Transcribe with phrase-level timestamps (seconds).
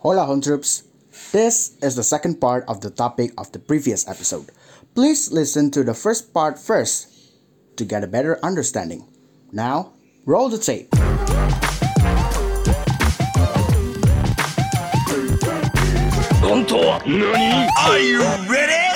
[0.00, 0.84] Hola home troops.
[1.32, 4.46] This is the second part of the topic of the previous episode.
[4.94, 7.10] Please listen to the first part first
[7.74, 9.10] to get a better understanding.
[9.50, 10.94] Now, roll the tape.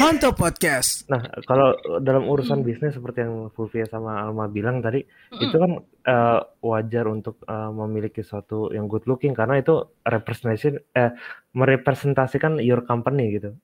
[0.03, 1.07] Honto Podcast.
[1.07, 4.99] Nah, kalau dalam urusan bisnis seperti yang Fulvia sama Alma bilang tadi,
[5.31, 11.15] itu kan eh, wajar untuk eh, memiliki suatu yang good looking karena itu representation eh
[11.55, 13.55] merepresentasikan your company gitu.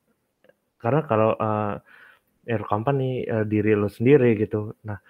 [0.79, 1.83] Karena kalau eh,
[2.47, 4.79] your company eh, diri lu sendiri gitu.
[4.87, 5.03] Nah,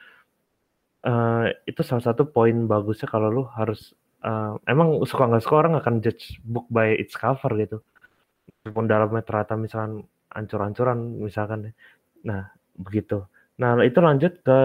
[1.05, 3.93] eh, itu salah satu poin bagusnya kalau lu harus
[4.25, 7.85] eh, emang suka nggak suka orang akan judge book by its cover gitu.
[8.65, 11.73] Walaupun dalamnya ternyata misalkan ancur-ancuran misalkan.
[12.25, 13.25] Nah, begitu.
[13.59, 14.59] Nah, itu lanjut ke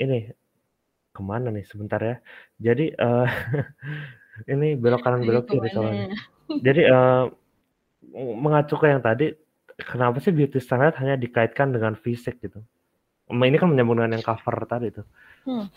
[0.00, 0.32] ini
[1.12, 2.16] ke mana nih sebentar ya.
[2.58, 3.28] Jadi eh
[4.54, 6.14] ini belok kanan belok kiri soalnya.
[6.48, 7.24] Jadi eh
[8.14, 9.34] mengacu ke yang tadi,
[9.84, 12.62] kenapa sih beauty standard hanya dikaitkan dengan fisik gitu?
[13.28, 15.04] Ini kan menyambung dengan yang cover tadi tuh.
[15.44, 15.68] Hmm.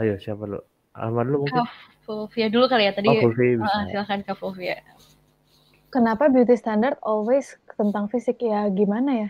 [0.00, 0.62] Ayo siapa dulu?
[0.94, 1.60] Alma dulu mungkin.
[1.60, 1.68] Kak
[2.06, 3.10] Fulvia dulu kali ya tadi.
[3.10, 3.66] Oh, Fulvi bisa.
[3.66, 4.78] Ah, silakan Kak Fulvia.
[5.94, 9.28] Kenapa beauty standard always tentang fisik ya gimana ya?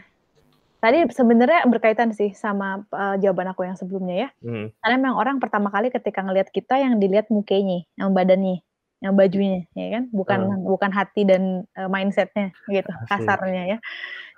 [0.80, 4.28] Tadi sebenarnya berkaitan sih sama uh, jawaban aku yang sebelumnya ya.
[4.40, 8.64] Hmm, Karena memang orang pertama kali ketika ngelihat kita yang dilihat mukanya, yang badannya,
[9.04, 10.04] yang bajunya, ya kan?
[10.08, 13.08] Bukan bukan hati dan uh, mindsetnya gitu, Asik.
[13.12, 13.78] kasarnya ya.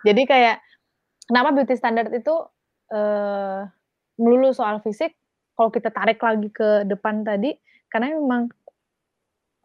[0.03, 0.63] Jadi kayak
[1.31, 2.35] kenapa beauty standard itu
[2.91, 3.61] eh
[4.19, 5.15] melulu soal fisik?
[5.55, 7.55] Kalau kita tarik lagi ke depan tadi,
[7.91, 8.51] karena memang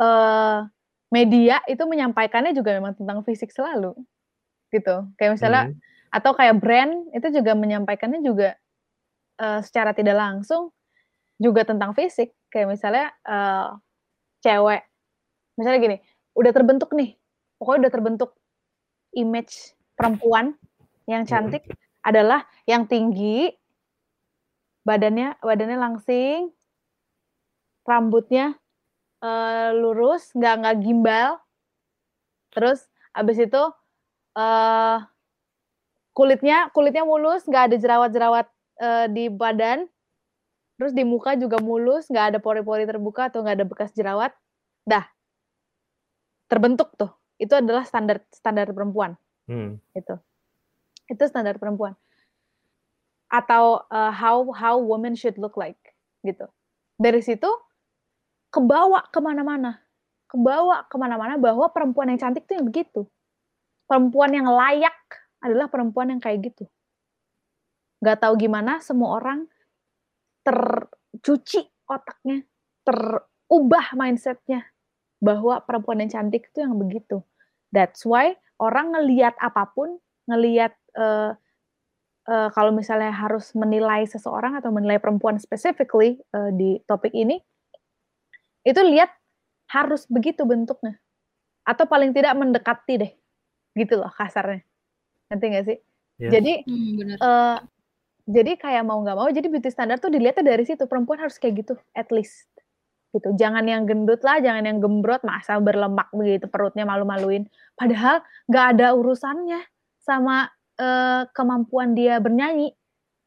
[0.01, 0.59] eh
[1.13, 3.95] media itu menyampaikannya juga memang tentang fisik selalu,
[4.73, 5.07] gitu.
[5.19, 5.77] Kayak misalnya Hmm.
[6.11, 8.55] atau kayak brand itu juga menyampaikannya juga
[9.41, 10.71] eh, secara tidak langsung
[11.41, 12.33] juga tentang fisik.
[12.53, 13.67] Kayak misalnya eh,
[14.45, 14.81] cewek,
[15.59, 15.97] misalnya gini,
[16.37, 17.17] udah terbentuk nih,
[17.61, 18.31] pokoknya udah terbentuk
[19.17, 20.55] image perempuan
[21.09, 21.65] yang cantik
[22.05, 23.51] adalah yang tinggi,
[24.85, 26.53] badannya badannya langsing,
[27.85, 28.60] rambutnya
[29.21, 31.37] eh, lurus, nggak nggak gimbal,
[32.51, 33.63] terus abis itu
[34.37, 34.97] eh
[36.11, 38.47] kulitnya kulitnya mulus, nggak ada jerawat-jerawat
[38.81, 39.87] eh, di badan,
[40.75, 44.33] terus di muka juga mulus, nggak ada pori-pori terbuka atau nggak ada bekas jerawat,
[44.83, 45.05] dah
[46.51, 47.11] terbentuk tuh.
[47.41, 49.15] Itu adalah standar standar perempuan
[49.47, 50.15] hmm, itu.
[51.09, 51.95] Itu standar perempuan.
[53.31, 55.79] Atau uh, how how women should look like
[56.21, 56.45] gitu.
[56.99, 57.47] Dari situ
[58.51, 59.79] kebawa ke mana-mana,
[60.27, 63.07] kebawa ke mana-mana bahwa perempuan yang cantik tuh yang begitu.
[63.87, 64.95] Perempuan yang layak
[65.39, 66.67] adalah perempuan yang kayak gitu.
[68.03, 69.47] Gak tahu gimana semua orang
[70.43, 72.43] tercuci otaknya,
[72.83, 74.67] terubah mindsetnya
[75.21, 77.21] bahwa perempuan yang cantik itu yang begitu.
[77.71, 81.31] That's why orang ngeliat apa pun, ngeliat eh,
[82.25, 87.37] eh, kalau misalnya harus menilai seseorang atau menilai perempuan specifically eh, di topik ini,
[88.61, 89.09] itu lihat
[89.71, 90.99] harus begitu bentuknya.
[91.63, 93.11] Atau paling tidak mendekati deh.
[93.77, 94.61] Gitu loh kasarnya.
[95.31, 95.77] Nanti nggak sih?
[96.21, 96.31] Yes.
[96.37, 97.17] Jadi Hmm, benar.
[97.17, 97.57] eh,
[98.29, 100.85] jadi kayak mau nggak mau, jadi beauty standard tuh dilihatnya dari situ.
[100.85, 102.45] Perempuan harus kayak gitu, at least.
[103.11, 103.27] Gitu.
[103.35, 107.49] Jangan yang gendut lah, jangan yang gembrot, masa berlemak begitu, perutnya malu-maluin.
[107.75, 109.61] Padahal nggak ada urusannya
[109.99, 110.47] sama
[110.79, 112.71] eh, kemampuan dia bernyanyi.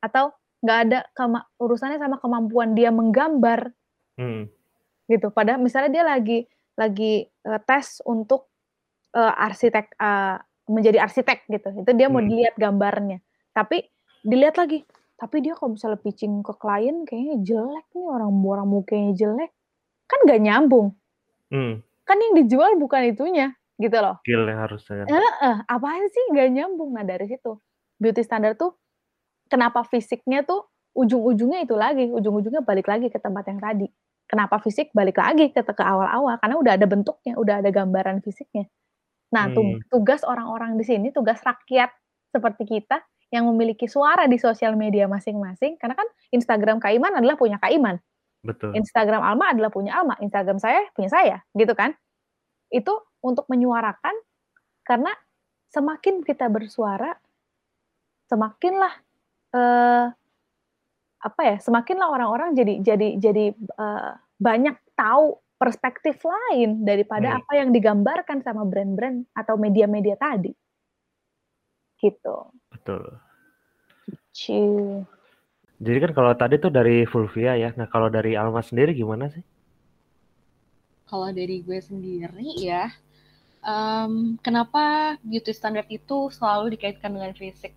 [0.00, 0.32] Atau
[0.64, 3.68] nggak ada kema- urusannya sama kemampuan dia menggambar
[4.16, 4.48] hmm,
[5.06, 5.28] gitu.
[5.30, 6.38] Padahal misalnya dia lagi
[6.74, 8.48] lagi eh, tes untuk
[9.12, 11.68] eh, arsitek eh, menjadi arsitek gitu.
[11.84, 12.28] Itu dia mau Hmm.
[12.28, 13.20] dilihat gambarnya.
[13.52, 13.84] Tapi
[14.24, 14.82] dilihat lagi.
[15.14, 19.50] Tapi dia kalau misalnya pitching ke klien kayaknya jelek nih orang orang mukanya jelek.
[20.10, 20.92] Kan nggak nyambung.
[21.48, 21.80] hmm.
[22.04, 24.20] Kan yang dijual bukan itunya gitu loh.
[24.20, 25.06] Skill yang harusnya kan.
[25.08, 26.92] Heeh, apaan sih nggak nyambung.
[26.92, 27.56] Nah dari situ
[27.96, 28.74] beauty standard tuh
[29.48, 33.86] kenapa fisiknya tuh ujung-ujungnya itu lagi, ujung-ujungnya balik lagi ke tempat yang tadi.
[34.30, 38.66] Kenapa fisik balik lagi ke ke awal-awal karena udah ada bentuknya, udah ada gambaran fisiknya.
[39.34, 39.82] Nah, Hmm.
[39.92, 41.90] tugas orang-orang di sini, tugas rakyat
[42.32, 43.02] seperti kita
[43.34, 47.98] yang memiliki suara di sosial media masing-masing, karena kan Instagram Kaiman adalah punya Kaiman,
[48.44, 48.76] Betul.
[48.78, 51.92] Instagram Alma adalah punya Alma, Instagram saya punya saya, gitu kan?
[52.72, 52.94] Itu
[53.24, 54.14] untuk menyuarakan
[54.86, 55.12] karena
[55.72, 57.14] semakin kita bersuara,
[58.30, 58.94] semakinlah
[59.56, 60.06] eh,
[61.24, 61.56] apa ya?
[61.56, 67.38] Semakinlah orang-orang jadi jadi jadi eh, banyak tahu perspektif lain daripada Hmm.
[67.40, 70.52] apa yang digambarkan sama brand-brand atau media-media tadi.
[71.96, 72.36] Gitu.
[72.68, 73.16] Betul.
[74.34, 75.08] Ciu.
[75.80, 77.72] Jadi kan kalau tadi tuh dari Fulvia ya.
[77.74, 79.40] Nah, kalau dari Alma sendiri gimana sih?
[81.08, 82.90] Kalau dari gue sendiri ya,
[83.62, 87.72] em, kenapa beauty standard itu selalu dikaitkan dengan fisik?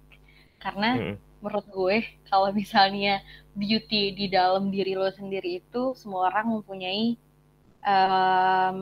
[0.57, 1.15] Karena Mm-mm.
[1.47, 1.97] Menurut gue
[2.27, 3.23] kalau misalnya
[3.55, 7.15] beauty di dalam diri lo sendiri itu semua orang mempunyai
[7.81, 8.75] em,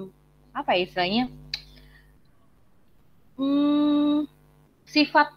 [0.52, 1.26] apa ya istilahnya
[3.38, 4.26] hmm,
[4.88, 5.32] sifat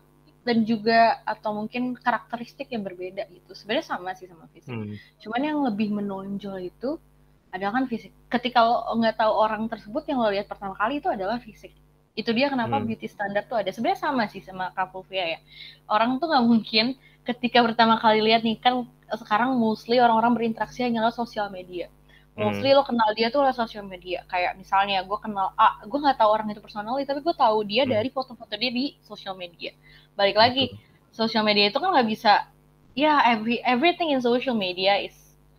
[0.46, 3.52] dan juga atau mungkin karakteristik yang berbeda gitu.
[3.52, 4.72] Sebenarnya sama sih sama fisik.
[4.72, 4.96] Hmm.
[5.20, 6.96] Cuman yang lebih menonjol itu
[7.52, 8.16] adalah kan fisik.
[8.32, 11.76] Ketika lo nggak tahu orang tersebut yang lo lihat pertama kali itu adalah fisik.
[12.16, 12.88] Itu dia kenapa Hmm.
[12.88, 13.68] beauty standard tuh ada.
[13.68, 15.40] Sebenarnya sama sih sama Kapulvia ya.
[15.84, 16.96] Orang tuh nggak mungkin
[17.28, 18.74] ketika pertama kali lihat nih kan
[19.20, 21.86] sekarang mostly orang-orang berinteraksi hanya lewat sosial media.
[22.38, 24.22] Mostly lo kenal dia tuh lewat sosial media.
[24.30, 27.82] Kayak misalnya gue kenal A, gue nggak tahu orang itu personally, tapi gue tahu dia
[27.84, 27.92] Hmm.
[27.98, 29.74] dari foto-foto dia di sosial media.
[30.14, 30.64] Balik lagi,
[31.12, 32.32] sosial media itu kan nggak bisa
[32.94, 35.14] ya every everything in social media is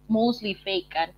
[0.08, 1.10] mostly fake kan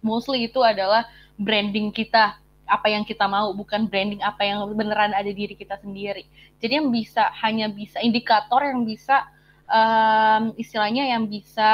[0.00, 1.08] mostly itu adalah
[1.40, 2.36] branding kita
[2.68, 6.24] apa yang kita mau bukan branding apa yang beneran ada di diri kita sendiri
[6.62, 9.26] jadi yang bisa hanya bisa indikator yang bisa
[9.70, 11.72] em, istilahnya yang bisa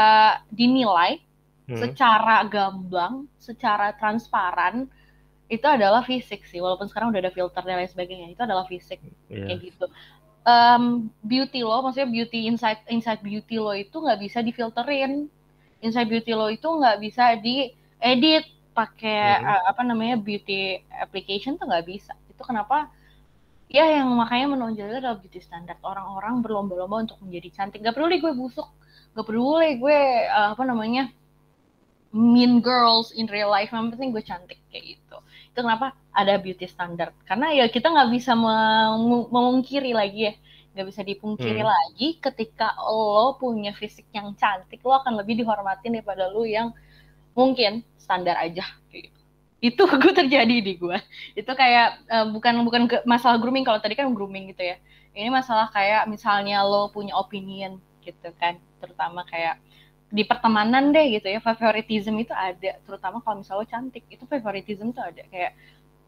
[0.52, 1.18] dinilai
[1.66, 1.82] Hmm.
[1.82, 4.86] secara gamblang secara transparan
[5.50, 9.02] itu adalah fisik sih walaupun sekarang udah ada filter dan lain sebagainya itu adalah fisik
[9.26, 9.50] Iya.
[9.50, 9.86] kayak gitu
[10.46, 15.26] Em, beauty lo maksudnya beauty inside inside beauty lo itu nggak bisa difilterin
[15.82, 19.50] inside beauty lo itu nggak bisa diedit pakai Mhm.
[19.50, 22.86] eh, apa namanya beauty application tuh nggak bisa itu kenapa
[23.68, 25.78] ya yang makanya menonjol adalah beauty standard.
[25.82, 27.82] Orang-orang berlomba-lomba untuk menjadi cantik.
[27.84, 28.68] Gak peduli gue busuk.
[29.16, 29.98] Gak peduli gue
[30.28, 31.10] eh, apa namanya
[32.14, 33.70] mean girls in real life.
[33.74, 35.16] Yang penting gue cantik kayak gitu.
[35.52, 37.12] Itu kenapa ada beauty standard.
[37.28, 40.34] Karena ya kita nggak bisa mengu- memungkiri lagi ya.
[40.72, 41.72] Nggak bisa dipungkiri Hmm.
[41.72, 46.68] lagi ketika lo punya fisik yang cantik lo akan lebih dihormatin daripada lo yang
[47.36, 49.15] mungkin standar aja kayak gitu
[49.60, 50.98] itu gue terjadi di gue
[51.32, 53.64] itu kayak eh, bukan bukan masalah grooming.
[53.64, 54.76] Kalau tadi kan grooming gitu ya.
[55.16, 58.60] Ini masalah kayak misalnya lo punya opinion gitu kan.
[58.80, 59.56] Terutama kayak
[60.12, 61.40] di pertemanan deh gitu ya.
[61.40, 62.76] Favoritism itu ada.
[62.84, 65.22] Terutama kalau misalnya lo cantik itu favoritism tuh ada.
[65.32, 65.56] Kayak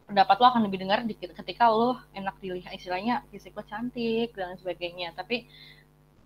[0.08, 2.72] pendapat lo akan lebih dengar di- ketika lo enak dilihat.
[2.76, 5.16] Istilahnya fisik lo cantik dan sebagainya.
[5.16, 5.48] Tapi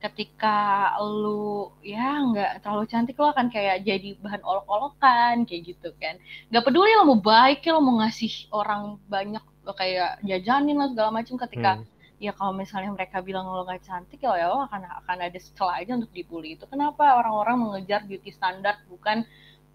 [0.03, 0.59] ketika
[0.99, 6.19] lo ya nggak terlalu cantik lo akan kayak jadi bahan olok-olokan kayak gitu kan
[6.51, 10.91] nggak peduli lo mau baik ya lo mau ngasih orang banyak lo kayak jajanin lah
[10.91, 11.87] segala macam ketika Hmm.
[12.19, 15.95] ya kalau misalnya mereka bilang lo nggak cantik ya lo akan akan ada celah aja
[15.95, 19.23] untuk dibully itu kenapa orang-orang mengejar beauty standar bukan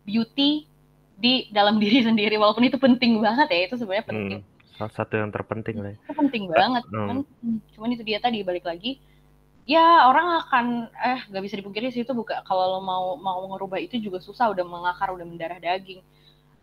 [0.04, 0.68] beauty
[1.16, 4.56] di dalam diri sendiri walaupun itu penting banget ya itu sebenarnya penting Hmm.
[4.78, 5.90] Salah satu yang terpenting lah.
[5.90, 5.98] ya.
[5.98, 6.94] itu penting banget Hmm.
[6.94, 9.02] cuman hmm, cuman itu dia tadi balik lagi
[9.68, 10.66] ya orang akan
[10.96, 14.48] eh nggak bisa dipungkiri sih itu bukan kalau lo mau mau ngerubah itu juga susah
[14.56, 16.00] udah mengakar udah mendarah daging.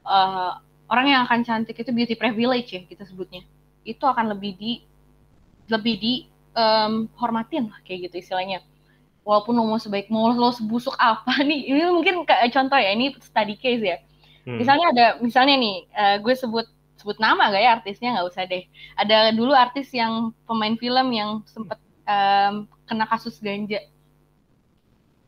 [0.04, 0.52] Eh,
[0.88, 3.44] orang yang akan cantik itu beauty privilege ya kita sebutnya.
[3.84, 4.72] Itu akan lebih di
[5.68, 6.14] lebih di
[6.56, 8.64] em, hormatin lah kayak gitu istilahnya.
[9.24, 13.12] Walaupun lo mau sebaik mau lo sebusuk apa nih ini mungkin kayak contoh ya ini
[13.20, 13.98] study case ya.
[14.44, 14.60] Hmm.
[14.60, 16.68] misalnya ada misalnya nih eh, gue sebut
[17.00, 18.08] sebut nama gak ya artisnya?
[18.16, 18.64] Nggak usah deh.
[18.96, 22.54] Ada dulu artis yang pemain film yang sempet em,
[22.88, 23.80] kena kasus ganja.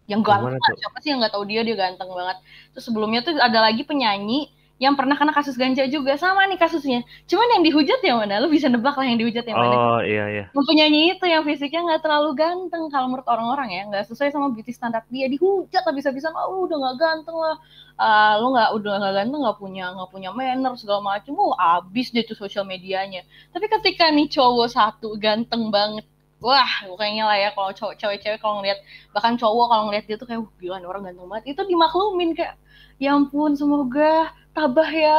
[0.06, 0.76] Yang ganteng lah.
[0.78, 2.38] siapa sih yang nggak tahu dia dia ganteng banget.
[2.73, 7.00] Terus sebelumnya tuh ada lagi penyanyi yang pernah kena kasus ganja juga sama nih kasusnya.
[7.25, 8.44] Cuman yang dihujat yang mana?
[8.44, 9.76] Lu bisa nebak lah yang dihujat yang mana.
[9.96, 10.45] Oh iya iya.
[10.52, 13.83] penyanyi itu yang fisiknya nggak terlalu ganteng kalau menurut orang-orang ya.
[13.88, 15.33] Nggak sesuai sama beauty standar dia.
[15.33, 17.56] Dihujat lah bisa-bisa oh udah nggak ganteng lah.
[17.97, 22.12] Ah, lu nggak udah nggak ganteng nggak punya nggak punya manner segala macam oh abis
[22.12, 23.25] deh tuh sosial medianya.
[23.56, 26.04] Tapi ketika nih cowok satu ganteng banget
[26.45, 28.78] wah kayaknya lah ya kalau cowok cewek-cewek kalau ngeliat
[29.14, 31.45] bahkan cowok kalau ngeliat dia tuh kayak gila orang ganteng banget.
[31.57, 32.55] Itu dimaklumin kayak
[33.02, 35.16] ya ampun semoga tabah ya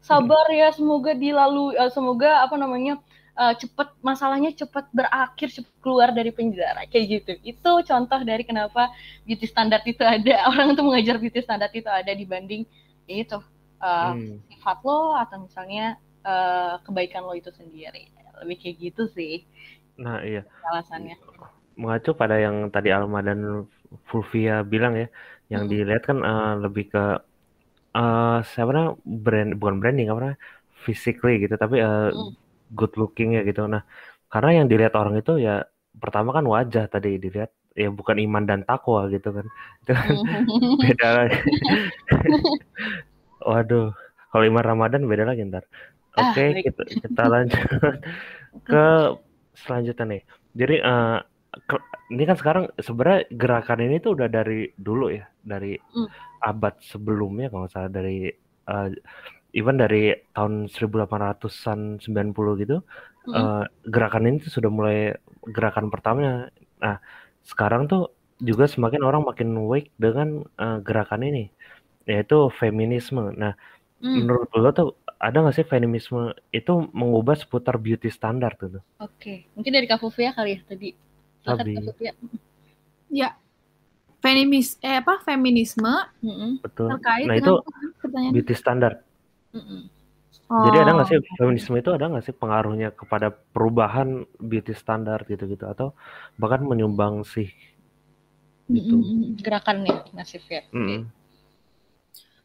[0.00, 2.92] sabar ya semoga dilalui eh, semoga apa namanya
[3.38, 7.32] eh, cepet masalahnya cepat berakhir cepat keluar dari penjara kayak gitu.
[7.44, 8.92] Itu contoh dari kenapa
[9.26, 10.44] beauty standard itu ada.
[10.50, 12.64] Orang tuh mengejar beauty standard itu ada dibanding
[13.08, 13.36] ya itu
[13.82, 14.40] eh, Hmm.
[14.48, 18.10] sifat lo atau misalnya eh, kebaikan lo itu sendiri.
[18.38, 19.42] Lebih kayak gitu sih
[19.98, 20.42] Nah iya.
[20.68, 21.16] alasannya
[21.78, 23.38] Mengacu pada yang tadi Alma dan
[24.10, 25.06] Fulvia bilang ya,
[25.52, 25.72] yang Hmm.
[25.72, 26.98] dilihat kan eh, lebih ke
[27.96, 28.92] eh siapa namanya
[29.24, 30.38] brand bukan branding apa namanya
[30.84, 32.28] physically gitu, tapi eh, Hmm.
[32.78, 33.60] good looking ya gitu.
[33.74, 33.82] Nah,
[34.32, 35.52] karena yang dilihat orang itu ya
[36.02, 37.50] pertama kan wajah tadi dilihat
[37.82, 39.46] ya bukan iman dan takwa gitu kan.
[39.82, 40.84] Itu kan Hmm.
[40.84, 41.38] beda lagi.
[43.48, 43.94] Waduh,
[44.30, 45.64] kalau iman Ramadan beda lagi ntar.
[46.16, 46.66] Ah, Oke, baik.
[46.66, 47.62] kita kita lanjut
[48.70, 48.78] ke
[49.62, 50.22] selanjutnya nih.
[50.60, 51.18] Jadi eh,
[51.68, 51.84] ke-
[52.14, 54.54] ini kan sekarang sebenarnya gerakan ini tuh udah dari
[54.86, 56.06] dulu ya, dari Hmm.
[56.50, 58.30] abad sebelumnya kalau nggak salah dari
[58.70, 58.86] eh,
[59.58, 62.76] even dari tahun 1800-an 90 gitu
[63.26, 63.38] Mm-mm.
[63.38, 64.98] eh, gerakan ini tuh sudah mulai
[65.56, 66.48] gerakan pertamanya.
[66.84, 66.96] Nah,
[67.50, 68.12] sekarang tuh
[68.48, 70.28] juga semakin orang makin wake dengan
[70.62, 71.44] eh, gerakan ini
[72.10, 73.22] yaitu feminisme.
[73.36, 73.52] Nah,
[73.98, 74.88] Hmm, menurut lo tuh
[75.18, 78.78] ada nggak sih feminisme itu mengubah seputar beauty standar tuh?
[79.02, 80.94] Oke, mungkin dari Kak Fufia kali ya tadi.
[81.42, 82.12] Fufia.
[83.10, 83.34] Ya.
[84.18, 85.94] Feminis eh apa feminisme
[86.26, 86.90] Mm-mm, Betul.
[86.98, 87.54] terkait Nah, dengan itu
[88.02, 88.32] pertanyaan.
[88.34, 88.92] beauty standar.
[89.54, 89.82] mm-mm.
[90.48, 91.36] Jadi ada nggak sih Oh.
[91.38, 95.94] feminisme itu ada nggak sih pengaruhnya kepada perubahan beauty standar gitu-gitu atau
[96.34, 97.46] bahkan menyumbang sih
[98.66, 98.94] gitu?
[98.98, 99.38] Mm-mm.
[99.38, 100.66] Gerakannya masif ya.
[100.74, 100.76] Oke.
[100.76, 101.02] Mm.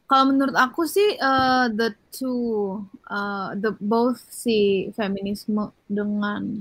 [0.04, 2.76] Kalau menurut aku sih eh, the two
[3.08, 6.60] eh, the both si feminisme dengan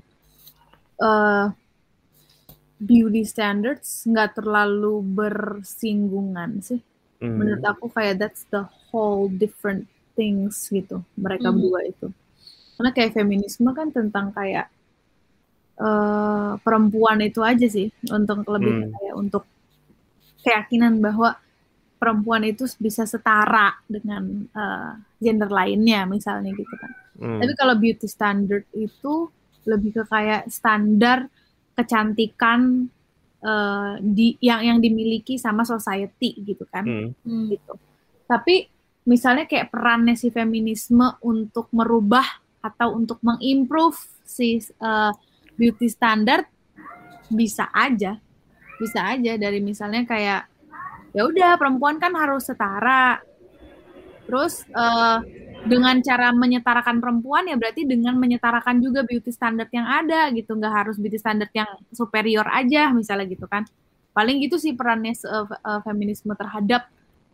[1.03, 1.47] eh,
[2.79, 6.79] beauty standards nggak terlalu bersinggungan sih.
[7.19, 7.35] Mm.
[7.39, 11.55] Menurut aku kayak that's the whole different things gitu mereka Mhm.
[11.59, 12.07] berdua itu.
[12.79, 14.71] Karena kayak feminisme kan tentang kayak
[15.73, 18.91] eh, perempuan itu aja sih untuk lebih Hmm.
[18.93, 19.43] kayak untuk
[20.45, 21.33] keyakinan bahwa
[22.03, 24.91] perempuan itu bisa setara dengan eh,
[25.23, 26.91] gender lainnya misalnya gitu kan.
[27.15, 27.39] Mm.
[27.39, 29.31] Tapi kalau beauty standard itu
[29.63, 31.31] lebih ke kayak standar
[31.79, 32.91] kecantikan
[33.39, 37.07] eh, di yang yang dimiliki sama society gitu kan Mm.
[37.23, 37.73] Hmm, gitu.
[38.27, 38.67] Tapi
[39.07, 42.25] misalnya kayak perannya si feminisme untuk merubah
[42.63, 45.11] atau untuk mengimprove si uh,
[45.59, 46.47] beauty standard
[47.27, 48.15] bisa aja,
[48.79, 50.52] bisa aja dari misalnya kayak
[51.13, 53.21] ya udah perempuan kan harus setara.
[54.23, 55.21] Terus uh,
[55.63, 60.73] dengan cara menyetarakan perempuan ya berarti dengan menyetarakan juga beauty standard yang ada gitu, nggak
[60.73, 63.63] harus beauty standard yang superior aja misalnya gitu kan.
[64.13, 66.89] Paling gitu sih perannya uh, uh, feminisme terhadap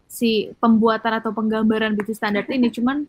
[0.09, 3.05] si pembuatan atau penggambaran beauty standard ini cuman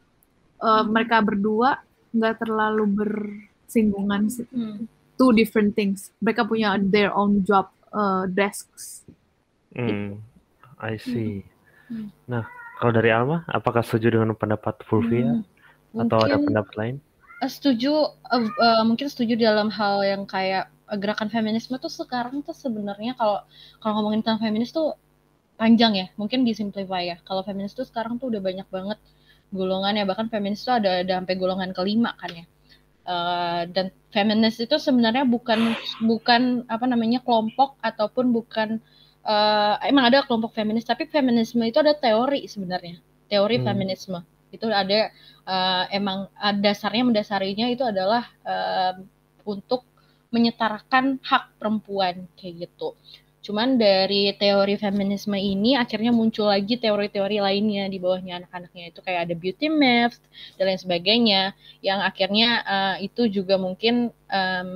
[0.61, 1.81] uh, mereka berdua
[2.13, 4.85] nggak terlalu bersinggungan sih hmm.
[5.17, 9.09] two different things mereka punya their own job uh, desks
[9.71, 10.19] Hmm,
[10.81, 11.45] I see.
[11.87, 12.09] Hmm.
[12.25, 12.45] Nah,
[12.77, 15.45] kalau dari Alma, apakah setuju dengan pendapat Fulvia Hmm,
[15.97, 16.97] atau ada mungkin- pendapat lain?
[17.41, 17.93] Eh, setuju
[18.27, 20.69] eh, eh, mungkin setuju dalam hal yang kayak
[20.99, 23.41] gerakan feminisme tuh sekarang tuh sebenarnya kalau
[23.79, 24.93] kalau ngomongin tentang feminis tuh
[25.55, 28.99] panjang ya mungkin disimplify ya kalau feminis tuh sekarang tuh udah banyak banget
[29.55, 32.47] golongan ya bahkan feminis tuh ada ada sampai golongan kelima kan ya
[33.01, 35.73] Eh, dan feminis itu sebenarnya bukan
[36.05, 38.79] bukan apa namanya kelompok ataupun bukan
[39.25, 42.97] eh, emang ada kelompok feminis tapi feminisme itu ada teori sebenarnya
[43.31, 43.67] teori Hmm.
[43.67, 44.19] feminisme
[44.51, 45.11] itu ada
[45.47, 48.95] eh, emang eh, dasarnya mendasarinya itu adalah eh,
[49.47, 49.85] untuk
[50.31, 52.95] menyetarakan hak perempuan kayak gitu.
[53.41, 59.21] Cuman dari teori feminisme ini akhirnya muncul lagi teori-teori lainnya di bawahnya anak-anaknya itu kayak
[59.27, 60.21] ada beauty myth
[60.61, 61.43] dan lain sebagainya
[61.81, 64.71] yang akhirnya eh, itu juga mungkin em,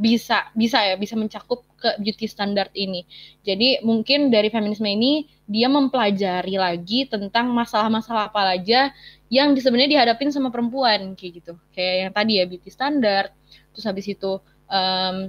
[0.00, 3.04] bisa bisa ya bisa mencakup ke beauty standard ini.
[3.44, 8.88] Jadi mungkin dari feminisme ini dia mempelajari lagi tentang masalah-masalah apa aja
[9.28, 11.52] yang sebenarnya dihadapin sama perempuan kayak gitu.
[11.76, 13.28] Kayak yang tadi ya beauty standard,
[13.76, 14.40] terus habis itu
[14.72, 15.28] em,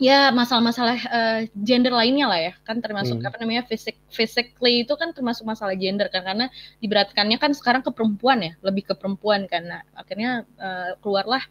[0.00, 2.52] ya masalah-masalah eh, gender lainnya lah ya.
[2.66, 3.28] Kan termasuk Hmm.
[3.28, 6.22] apa namanya fisik physically itu kan termasuk masalah gender kan.
[6.26, 6.46] Karena
[6.82, 11.42] diberatkannya kan sekarang ke perempuan ya lebih ke perempuan karena akhirnya eh, keluarlah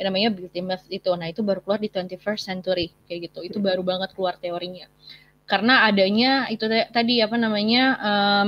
[0.00, 1.10] yang namanya beauty myth itu.
[1.14, 3.38] Nah itu baru keluar di 21st century kayak gitu.
[3.46, 4.88] Itu baru banget keluar teorinya.
[5.46, 8.46] Karena adanya itu ta- tadi apa namanya eh,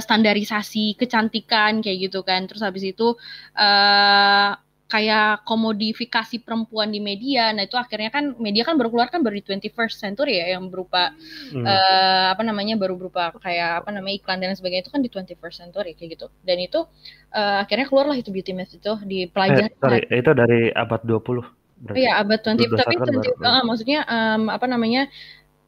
[0.00, 2.48] standarisasi kecantikan kayak gitu kan.
[2.48, 3.16] Terus habis itu
[3.56, 4.50] eh
[4.90, 7.54] kayak komodifikasi perempuan di media.
[7.54, 10.66] Nah itu akhirnya kan media kan baru keluar kan baru di 21st century ya yang
[10.66, 11.14] berupa
[11.54, 11.62] Hmm.
[11.62, 14.84] eh, apa namanya baru berupa kayak apa namanya iklan dan sebagainya.
[14.84, 16.26] Itu kan di 21st century kayak gitu.
[16.42, 16.82] Dan itu
[17.30, 21.46] eh, akhirnya keluarlah itu beauty myth itu Eh, dipelajari sorry, itu dari abad 20
[21.80, 21.96] berarti.
[21.96, 25.02] Iya abad 20 tapi Berdasarkan 20 baru- eh, maksudnya em, apa namanya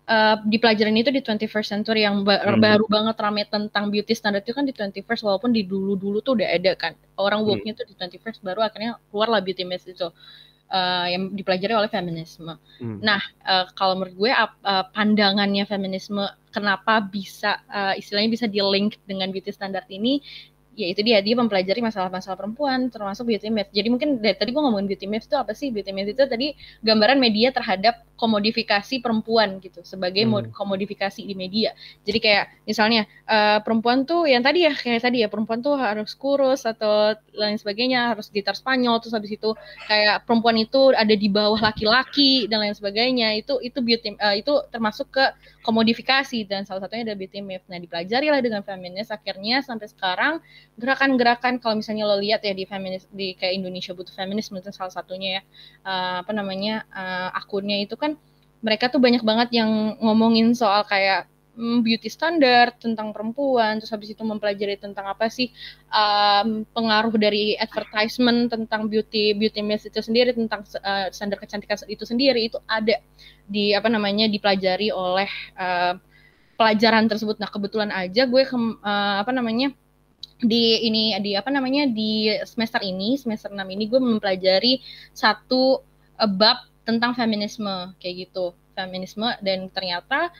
[0.02, 2.58] eh, di pelajaran itu di 21st century yang ba- Hmm.
[2.58, 6.48] baru banget rame tentang beauty standard itu kan di 21st walaupun di dulu-dulu tuh udah
[6.50, 7.54] ada kan orang Hmm.
[7.54, 10.10] woke-nya tuh di 21st baru akhirnya keluarlah beauty myth itu
[10.72, 12.56] eh, yang dipelajari oleh feminisme.
[12.80, 12.98] Hmm.
[13.04, 18.96] Nah eh, kalau menurut gue eh, pandangannya feminisme kenapa bisa eh, istilahnya bisa di link
[19.04, 20.18] dengan beauty standard ini
[20.72, 23.68] ya itu dia dia mempelajari masalah-masalah perempuan termasuk beauty myth.
[23.72, 25.68] Jadi mungkin dari tadi gue ngomongin beauty myth itu apa sih?
[25.68, 30.48] Beauty myth itu tadi gambaran media terhadap komodifikasi perempuan gitu sebagai Hmm.
[30.54, 31.74] komodifikasi di media.
[32.06, 36.14] Jadi kayak misalnya eh, perempuan tuh yang tadi ya kayak tadi ya perempuan tuh harus
[36.16, 39.50] kurus atau lain sebagainya, harus gitar Spanyol terus habis itu
[39.88, 43.34] kayak perempuan itu ada di bawah laki-laki dan lain sebagainya.
[43.40, 45.24] Itu itu beauty eh, itu termasuk ke
[45.64, 47.64] komodifikasi dan salah satunya ada beauty myth.
[47.66, 50.44] Nah, dipelajari lah dengan feminis akhirnya sampai sekarang
[50.76, 54.92] gerakan-gerakan kalau misalnya lo lihat ya di feminis di kayak Indonesia butuh feminis mungkin salah
[54.92, 55.42] satunya ya
[55.88, 58.20] eh, apa namanya eh, akunnya itu kan
[58.62, 64.24] mereka tuh banyak banget yang ngomongin soal kayak beauty standard tentang perempuan terus habis itu
[64.24, 65.52] mempelajari tentang apa sih
[65.92, 72.08] um, pengaruh dari advertisement tentang beauty beauty myth itu sendiri tentang uh, standar kecantikan itu
[72.08, 72.96] sendiri itu ada
[73.44, 75.28] di apa namanya dipelajari oleh
[75.60, 76.00] uh,
[76.56, 77.42] pelajaran tersebut.
[77.42, 79.74] Nah kebetulan aja gue ke, uh, apa namanya
[80.42, 84.82] di ini di apa namanya di semester ini semester 6 ini gue mempelajari
[85.14, 85.82] satu
[86.18, 88.54] uh, bab tentang feminisme kayak gitu.
[88.72, 90.32] Feminisme dan ternyata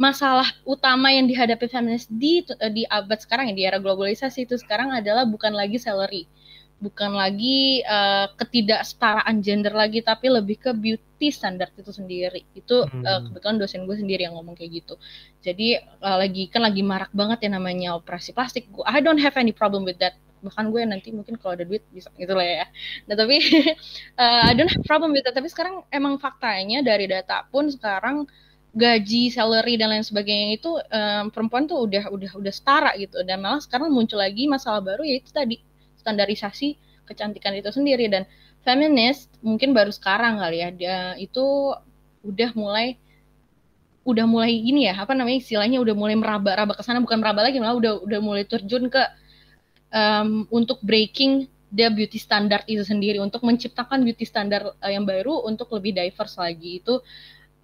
[0.00, 4.90] masalah utama yang dihadapi feminis di di abad sekarang ya di era globalisasi itu sekarang
[4.90, 6.26] adalah bukan lagi salary
[6.82, 12.42] bukan lagi uh, ketidaksetaraan gender lagi tapi lebih ke beauty standard itu sendiri.
[12.58, 13.06] Itu Hmm.
[13.06, 14.98] uh, kebetulan dosen gue sendiri yang ngomong kayak gitu.
[15.46, 18.66] Jadi uh, lagi kan lagi marak banget ya namanya operasi plastik.
[18.74, 20.18] Gua- I don't have any problem with that.
[20.42, 22.66] Bahkan gue nanti mungkin kalau ada duit bisa gitu lah ya.
[23.06, 23.38] Nah tapi
[24.18, 25.38] uh, I don't have problem with that.
[25.38, 28.26] Tapi sekarang emang faktanya dari data pun sekarang
[28.72, 33.20] gaji, salary dan lain sebagainya itu em, perempuan tuh udah udah udah setara gitu.
[33.24, 35.60] Dan malah sekarang muncul lagi masalah baru yaitu tadi
[36.00, 38.08] standarisasi kecantikan itu sendiri.
[38.08, 38.24] Dan
[38.64, 41.74] feminis mungkin baru sekarang kali ya dia itu
[42.22, 42.96] udah mulai
[44.02, 47.62] udah mulai gini ya apa namanya istilahnya udah mulai meraba-raba ke sana bukan meraba lagi
[47.62, 49.02] malah udah udah mulai terjun ke
[49.94, 55.48] em, untuk breaking the beauty standard itu sendiri untuk menciptakan beauty standard eh, yang baru
[55.48, 56.84] untuk lebih diverse lagi.
[56.84, 57.00] Itu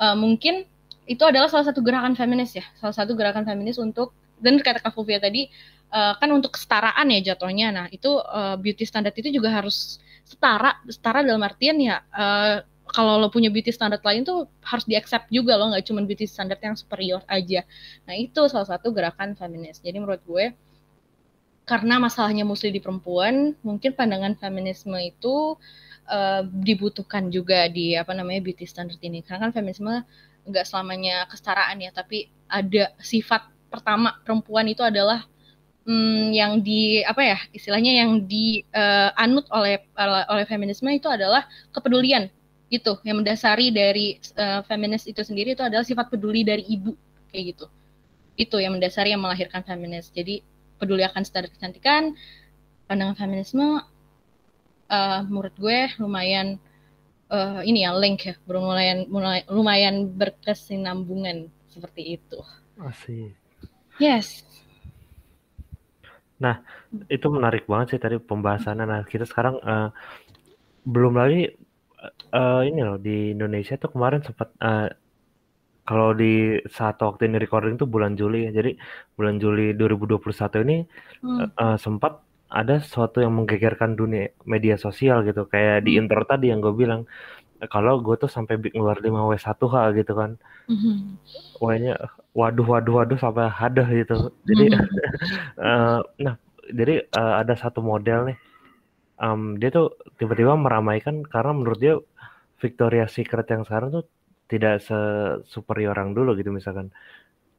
[0.01, 0.65] eh, mungkin
[1.09, 2.65] itu adalah salah satu gerakan feminis ya.
[2.77, 5.49] Salah satu gerakan feminis untuk dan kata Kak Fulvia tadi
[5.91, 7.69] eh, kan untuk kesetaraan ya jatuhnya.
[7.73, 9.99] Nah itu eh, beauty standard itu juga harus
[10.29, 10.77] setara.
[10.87, 15.29] Setara dalam artian ya eh, kalau lo punya beauty standard lain tuh harus di accept
[15.29, 17.65] juga lo nggak cuma beauty standard yang superior aja.
[18.05, 19.81] Nah itu salah satu gerakan feminis.
[19.81, 20.53] Jadi menurut gue
[21.69, 25.61] karena masalahnya mostly di perempuan, mungkin pandangan feminisme itu
[26.09, 29.21] uh, dibutuhkan juga di apa namanya beauty standard ini.
[29.21, 30.01] Karena kan feminisme
[30.49, 35.29] nggak selamanya kesetaraan ya, tapi ada sifat pertama perempuan itu adalah
[35.85, 39.85] hmm, yang di apa ya istilahnya yang dianut oleh
[40.29, 42.33] oleh feminisme itu adalah kepedulian
[42.69, 46.93] itu yang mendasari dari uh, feminis itu sendiri itu adalah sifat peduli dari ibu
[47.33, 47.67] kayak gitu.
[48.37, 50.13] Itu yang mendasari yang melahirkan feminis.
[50.13, 50.45] Jadi
[50.77, 52.13] peduli akan standar kecantikan
[52.85, 53.81] pandangan feminisme
[54.93, 56.61] uh, menurut gue lumayan
[57.37, 58.99] uh, ini ya link ya lumayan
[59.57, 61.37] lumayan berkesinambungan
[61.73, 62.39] seperti itu
[62.79, 63.35] Asik.
[63.99, 64.45] yes
[67.15, 68.85] Itu menarik banget sih tadi pembahasannya.
[68.93, 69.89] Nah, kita sekarang eh,
[70.95, 71.41] belum lagi
[72.39, 74.89] eh, ini loh di Indonesia tuh kemarin sempat eh,
[75.89, 78.51] kalau di saat waktu ini recording tuh bulan Juli ya.
[78.59, 78.71] Jadi
[79.17, 80.77] bulan Juli 2021 ini
[81.23, 81.51] Hmm.
[81.63, 82.13] eh, sempat
[82.49, 85.45] ada sesuatu yang menggegerkan dunia media sosial gitu.
[85.53, 86.07] Kayak di Hmm.
[86.07, 87.05] intro tadi yang gue bilang
[87.73, 90.39] kalau gue tuh sampai ngeluar 5W1H gitu kan.
[90.71, 91.19] Mhm.
[91.61, 91.95] Wahnya
[92.37, 94.31] waduh waduh waduh sampai hadah gitu.
[94.49, 94.65] Jadi
[95.69, 96.35] eh, nah,
[96.73, 98.39] jadi eh, ada satu model nih.
[99.19, 101.95] Em, dia tuh tiba-tiba meramaikan karena menurut dia
[102.63, 104.05] Victoria's Secret yang sekarang tuh
[104.49, 106.95] tidak se-superior yang dulu gitu misalkan.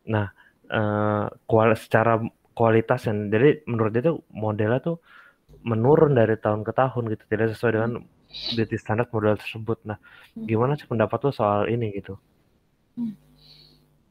[0.08, 0.32] Nah,
[0.71, 2.19] eh, kual secara
[2.59, 4.99] kualitas yang jadi menurut dia tuh modelnya tuh
[5.63, 7.91] menurun dari tahun ke tahun gitu, tidak sesuai dengan
[8.53, 9.79] beauty standard model tersebut.
[9.87, 9.97] Nah,
[10.35, 10.45] Hmm.
[10.45, 12.19] gimana sih pendapat lo soal ini gitu?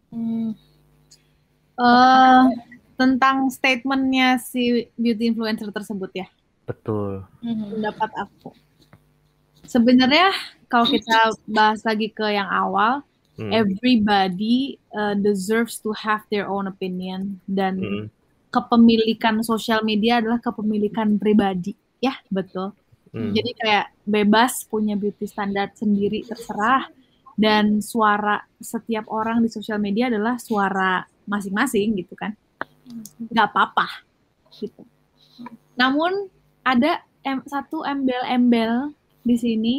[0.09, 0.57] Hmm.
[1.79, 2.45] Eh,
[2.99, 6.27] tentang statementnya si beauty influencer tersebut ya
[6.67, 7.23] Betul.
[7.39, 7.79] Mhm.
[7.79, 8.51] pendapat aku
[9.63, 10.35] sebenarnya
[10.67, 13.07] kalau kita bahas lagi ke yang awal
[13.39, 13.55] Hmm.
[13.55, 18.07] everybody uh, deserves to have their own opinion dan Hmm.
[18.49, 21.77] Kepemilikan sosial media adalah kepemilikan pribadi.
[22.01, 22.73] Ya betul.
[23.09, 23.33] Hmm.
[23.33, 26.89] jadi kayak bebas punya beauty standar sendiri terserah.
[27.39, 32.35] Dan suara setiap orang di sosial media adalah suara masing-masing gitu kan.
[33.31, 33.87] Nggak apa-apa
[34.59, 34.83] gitu.
[35.79, 36.27] Namun
[36.67, 38.91] ada em- satu embel-embel
[39.23, 39.77] di sini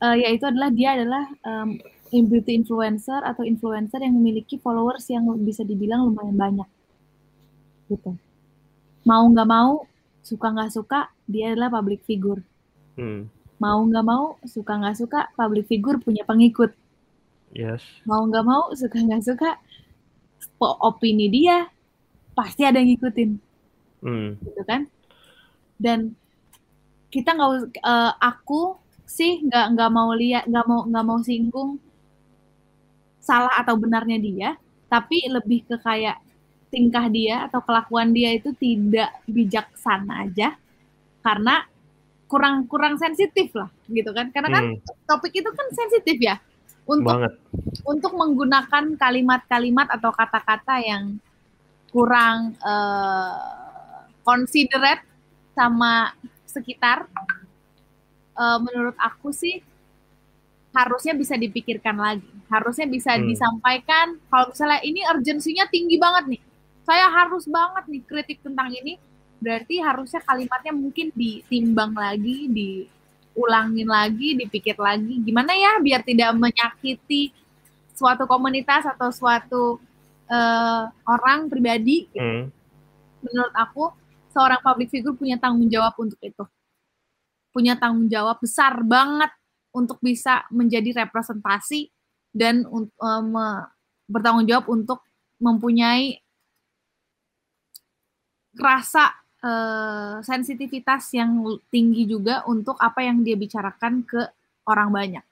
[0.00, 1.76] eh, yaitu adalah dia adalah em,
[2.24, 6.68] beauty influencer atau influencer yang memiliki followers yang bisa dibilang lumayan banyak
[7.86, 8.14] gitu
[9.02, 9.86] mau nggak mau
[10.20, 12.42] suka nggak suka dia adalah public figure
[12.96, 13.28] Hmm.
[13.60, 16.72] mau nggak mau suka nggak suka public figure punya pengikut
[17.52, 17.84] Yes.
[18.04, 19.50] mau nggak mau suka nggak suka
[20.60, 21.68] opini dia
[22.32, 23.30] pasti ada yang ngikutin
[24.00, 24.36] Hmm.
[24.40, 24.88] gitu kan
[25.76, 26.16] dan
[27.08, 31.78] kita nggak eh, aku sih nggak nggak mau lihat nggak mau nggak mau singgung
[33.20, 34.48] salah atau benarnya dia
[34.86, 36.16] tapi lebih ke kayak
[36.70, 40.58] tingkah dia atau kelakuan dia itu tidak bijaksana aja
[41.22, 41.64] karena
[42.26, 44.78] kurang kurang sensitif lah gitu kan karena kan Hmm.
[45.06, 46.36] topik itu kan sensitif ya
[46.86, 47.32] untuk Banget.
[47.86, 51.18] untuk menggunakan kalimat-kalimat atau kata-kata yang
[51.90, 53.34] kurang eh,
[54.22, 55.02] considerate
[55.54, 56.12] sama
[56.46, 57.06] sekitar,
[58.36, 59.62] eh, menurut aku sih
[60.76, 63.24] harusnya bisa dipikirkan lagi, harusnya bisa Hmm.
[63.24, 64.20] disampaikan.
[64.28, 66.40] Kalau misalnya ini urgensinya tinggi banget nih,
[66.86, 68.94] saya harus banget nih kritik tentang ini,
[69.42, 77.34] berarti harusnya kalimatnya mungkin ditimbang lagi, diulangin lagi, dipikir lagi, gimana ya biar tidak menyakiti
[77.90, 79.82] suatu komunitas atau suatu
[80.30, 82.06] eh, orang pribadi.
[82.14, 82.54] Hmm.
[83.26, 83.90] Menurut aku,
[84.30, 86.44] seorang public figure punya tanggung jawab untuk itu,
[87.50, 89.34] punya tanggung jawab besar banget
[89.74, 91.90] untuk bisa menjadi representasi
[92.30, 92.62] dan
[93.26, 93.66] me-
[94.06, 95.02] bertanggung jawab untuk
[95.42, 96.22] mempunyai
[98.58, 104.20] rasa eh, sensitivitas yang tinggi juga untuk apa yang dia bicarakan ke
[104.66, 105.24] orang banyak.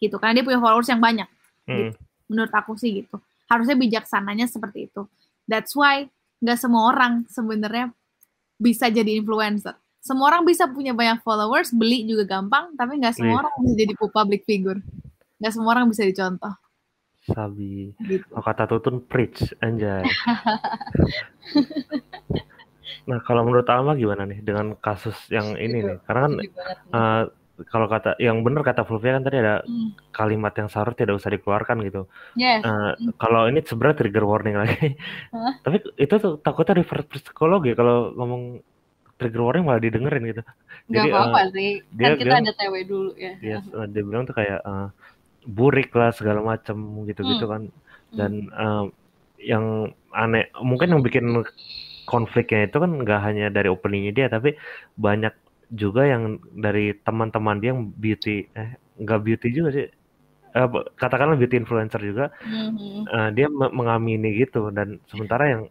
[0.00, 1.28] Gitu, karena dia punya followers yang banyak.
[1.68, 1.92] Hmm.
[2.28, 3.20] Menurut aku sih gitu.
[3.48, 5.04] Harusnya bijaksananya seperti itu.
[5.48, 6.08] That's why
[6.40, 7.92] nggak semua orang sebenarnya
[8.56, 9.76] bisa jadi influencer.
[10.00, 13.40] Semua orang bisa punya banyak followers, beli juga gampang, tapi nggak semua Iya.
[13.44, 14.80] orang bisa jadi public figure.
[15.36, 16.52] Nggak semua orang bisa dicontoh.
[17.30, 17.94] Sabi.
[17.98, 18.24] Gitu.
[18.26, 20.02] Kalau kata Tutun preach anjay.
[23.08, 25.88] nah, kalau menurut Alma gimana nih dengan kasus yang ini Setuju.
[25.88, 25.98] nih?
[26.04, 26.32] Karena kan
[26.90, 27.22] eh,
[27.68, 29.92] kalau kata yang benar kata Fulvia kan tadi ada Hmm.
[30.10, 32.02] kalimat yang seharusnya tidak usah dikeluarkan gitu.
[32.34, 32.64] Yes.
[32.64, 34.96] Eh, kalau ini sebenarnya trigger warning lagi.
[35.28, 35.60] Hah?
[35.60, 38.64] Tapi itu tuh takutnya reverse psikologi kalau ngomong
[39.14, 40.40] trigger warning malah didengerin gitu.
[40.88, 41.70] Gak Jadi, apa-apa eh, sih.
[41.92, 43.32] dia Kan kita bilang- ada TW dulu ya.
[43.38, 44.86] Yes, eh, dia bilang tuh kayak eh,
[45.56, 46.76] burik lah segala macam
[47.08, 47.52] gitu-gitu Hmm.
[47.52, 47.62] kan.
[48.18, 48.32] Dan
[48.62, 48.82] eh,
[49.50, 49.64] yang
[50.22, 51.26] aneh, mungkin yang bikin
[52.10, 54.50] konfliknya itu kan nggak hanya dari openingnya dia, tapi
[55.06, 55.34] banyak
[55.82, 56.22] juga yang
[56.64, 58.70] dari teman-teman dia yang beauty, eh
[59.02, 59.86] nggak beauty juga sih.
[60.58, 60.68] Eh,
[61.02, 63.06] katakanlah beauty influencer juga, Mhm.
[63.14, 64.58] eh, dia me- mengamini gitu.
[64.76, 65.62] Dan sementara yang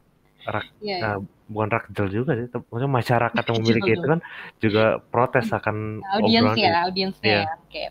[0.82, 1.00] Iya, iya.
[1.06, 1.18] eh,
[1.54, 4.20] bukan rakjel juga sih, maksudnya masyarakat yang memiliki itu kan
[4.64, 5.76] juga protes akan
[6.16, 7.40] audiens ya, audiensnya Iya.
[7.44, 7.46] ya.
[7.66, 7.84] Oke.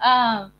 [0.00, 0.50] Ah,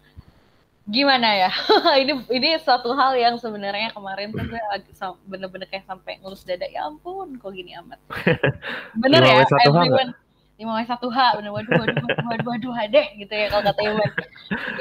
[0.88, 1.50] gimana ya?
[2.02, 4.62] ini ini suatu hal yang sebenarnya kemarin tuh gue
[5.28, 6.64] bener-bener kayak sampai ngelus dada.
[6.64, 8.00] Ya ampun, kok gini amat.
[9.04, 9.66] Bener ya, 5W1H nggak?
[9.68, 10.10] everyone.
[10.58, 14.10] 5W1H, bener waduh waduh waduh waduh waduh hade gitu ya kalau kata Iwan.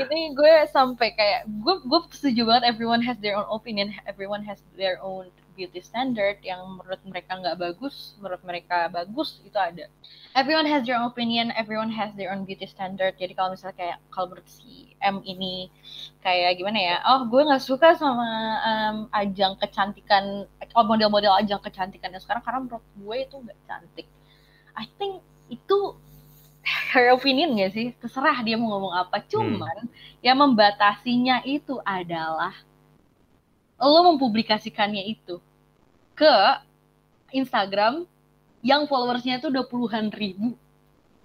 [0.09, 4.57] ini gue sampai kayak gue gue setuju banget everyone has their own opinion, everyone has
[4.73, 9.89] their own beauty standard yang menurut mereka nggak bagus, menurut mereka bagus itu ada
[10.37, 13.17] everyone has their own opinion, everyone has their own beauty standard.
[13.17, 15.73] Jadi kalau misalnya kayak kalau menurut si M ini
[16.21, 16.95] kayak gimana ya?
[17.09, 18.29] Oh, gue nggak suka sama
[18.61, 20.45] em, ajang kecantikan,
[20.77, 24.07] oh, model-model ajang kecantikan yang sekarang karena menurut gue itu nggak cantik.
[24.77, 25.97] I think itu
[26.93, 27.95] her opinion gak sih?
[27.97, 29.23] Terserah dia mau ngomong apa.
[29.25, 29.87] Cuman
[30.19, 32.53] yang membatasinya itu adalah
[33.77, 35.37] lo mempublikasikannya itu
[36.17, 36.35] ke
[37.33, 38.09] Instagram
[38.65, 40.57] yang followersnya itu udah puluhan ribu.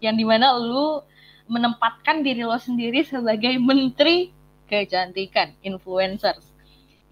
[0.02, 1.00] Yang di mana lu
[1.48, 4.30] menempatkan diri lo sendiri sebagai menteri
[4.68, 6.52] kecantikan influencers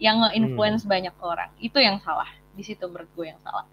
[0.00, 1.52] yang nge-influence banyak orang.
[1.60, 2.28] Itu yang salah.
[2.56, 3.64] Di situ menurut gue yang salah.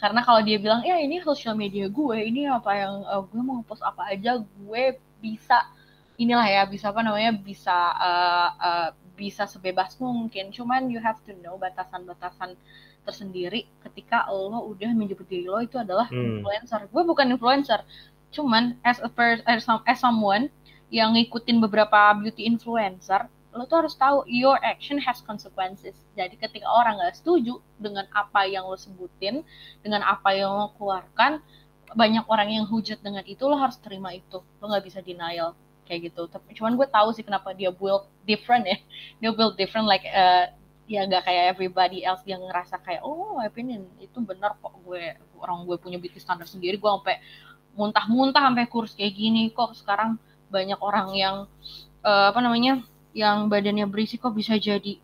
[0.00, 3.60] Karena kalau dia bilang ya ini sosial media gue ini apa yang eh, gue mau
[3.66, 4.82] post apa aja gue
[5.20, 5.68] bisa
[6.16, 8.88] inilah ya bisa apa namanya bisa eh, eh,
[9.20, 10.48] bisa sebebas mungkin.
[10.48, 12.56] Cuman you have to know batasan-batasan
[13.04, 16.40] tersendiri ketika lo udah menyebut diri lo itu adalah Hmm.
[16.40, 16.88] influencer.
[16.88, 17.84] Gue bukan influencer.
[18.32, 20.48] Cuman as a per, as, some- as someone
[20.88, 25.98] yang ngikutin beberapa beauty influencer lo tuh harus tahu your action has consequences.
[26.14, 29.42] Jadi ketika orang nggak setuju dengan apa yang lo sebutin
[29.82, 31.42] dengan apa yang lo keluarkan
[31.90, 34.38] banyak orang yang hujat dengan itu lo harus terima itu.
[34.62, 35.58] Lo nggak bisa denial
[35.90, 36.30] kayak gitu.
[36.30, 38.78] Tapi cuman gue tahu sih kenapa dia build different ya.
[39.20, 40.54] Dia build different like eh,
[40.86, 45.18] ya nggak kayak everybody else yang ngerasa kayak oh my opinion itu benar kok gue
[45.42, 46.78] orang gue punya beauty standar sendiri.
[46.78, 47.18] Gue sampai
[47.74, 49.50] muntah-muntah sampai kurus kayak gini.
[49.50, 50.14] Kok sekarang
[50.46, 51.36] banyak orang yang
[52.06, 55.02] eh, apa namanya yang badannya berisi kok bisa jadi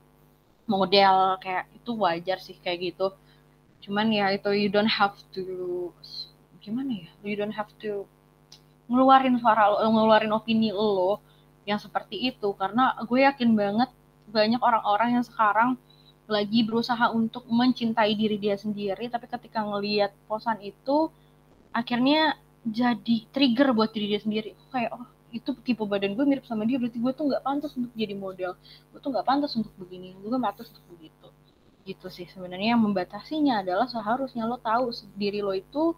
[0.71, 3.11] model kayak itu wajar sih kayak gitu.
[3.83, 5.43] Cuman ya itu you don't have to
[6.63, 7.11] gimana ya?
[7.23, 8.07] You don't have to
[8.87, 11.21] ngeluarin suara lo ngeluarin opini lo
[11.67, 12.55] yang seperti itu.
[12.55, 13.91] Karena gue yakin banget
[14.31, 15.79] banyak orang-orang yang sekarang
[16.27, 21.07] lagi berusaha untuk mencintai diri dia sendiri tapi ketika ngelihat posan itu
[21.71, 22.35] akhirnya
[22.67, 24.51] jadi trigger buat diri dia sendiri.
[24.75, 27.93] Kayak oh itu tipe badan gue mirip sama dia berarti gue tuh nggak pantas untuk
[27.95, 28.59] jadi model.
[28.91, 31.29] Gue tuh nggak pantas untuk begini gue nggak pantas untuk begitu.
[31.87, 32.27] Gitu sih.
[32.27, 35.95] Sebenarnya yang membatasinya adalah seharusnya lo tahu diri lo itu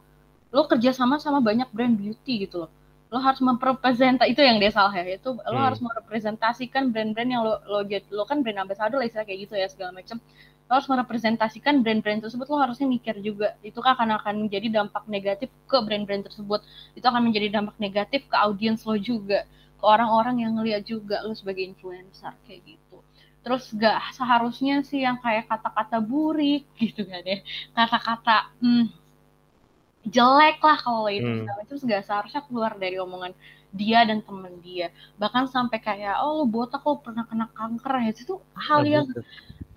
[0.54, 2.70] lo kerjasama sama banyak brand beauty gitu loh.
[3.12, 5.66] Lo harus mempresenta itu yang dia salah ya itu lo Hmm.
[5.72, 7.80] harus merepresentasikan brand-brand yang lo lo
[8.16, 10.16] lo kan brand ambassador lah istilah kayak gitu ya segala macam
[10.68, 15.04] lo harus merepresentasikan brand-brand tersebut lo harusnya mikir juga itu kan akan akan menjadi dampak
[15.08, 16.60] negatif ke brand-brand tersebut.
[16.98, 19.48] Itu akan menjadi dampak negatif ke audiens lo juga
[19.80, 23.00] ke orang-orang yang ngeliat juga lo sebagai influencer kayak gitu.
[23.44, 27.38] Terus gak seharusnya sih yang kayak kata-kata burik gitu kan ya.
[27.72, 28.84] Kata-kata hmm,
[30.14, 31.38] jelek lah kalau itu Hmm.
[31.40, 33.32] segala macam nggak seharusnya keluar dari omongan
[33.80, 34.86] dia dan temen dia.
[35.20, 37.92] Bahkan sampai kayak oh lo botak lo pernah kena kanker.
[38.04, 38.34] Ya itu
[38.66, 39.04] hal Nah, yang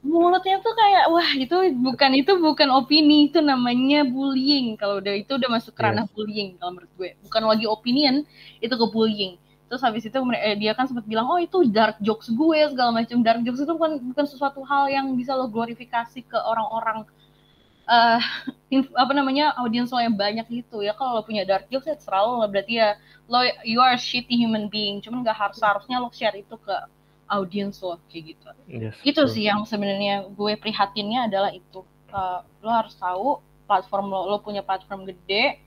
[0.02, 4.74] mulutnya tuh kayak wah itu bukan itu bukan opini itu namanya bullying.
[4.82, 5.88] Kalau udah itu udah masuk ke Iya.
[5.94, 7.10] ranah bullying kalau menurut gue.
[7.26, 8.16] Bukan lagi opinion
[8.66, 9.34] itu ke bullying.
[9.70, 13.18] Terus habis itu eh, dia kan sempat bilang oh itu dark jokes gue segala macam.
[13.22, 17.06] Dark jokes itu bukan bukan sesuatu hal yang bisa lo glorifikasi ke orang-orang
[17.92, 18.22] eh
[18.72, 20.96] inf- apa namanya audiens lo yang banyak gitu ya.
[20.96, 22.48] Kalau lo punya dark jokes ya terserah lo.
[22.48, 22.96] Berarti ya
[23.28, 25.04] lo you are a shitty human being.
[25.04, 26.76] Cuman gak harus harusnya lo share itu ke
[27.28, 28.48] audiens lo kayak gitu.
[28.72, 31.84] Yes, itu sih yang sebenarnya gue prihatinnya adalah itu.
[32.12, 34.22] Eh, lo harus tahu platform lo.
[34.32, 35.60] Lo punya platform gede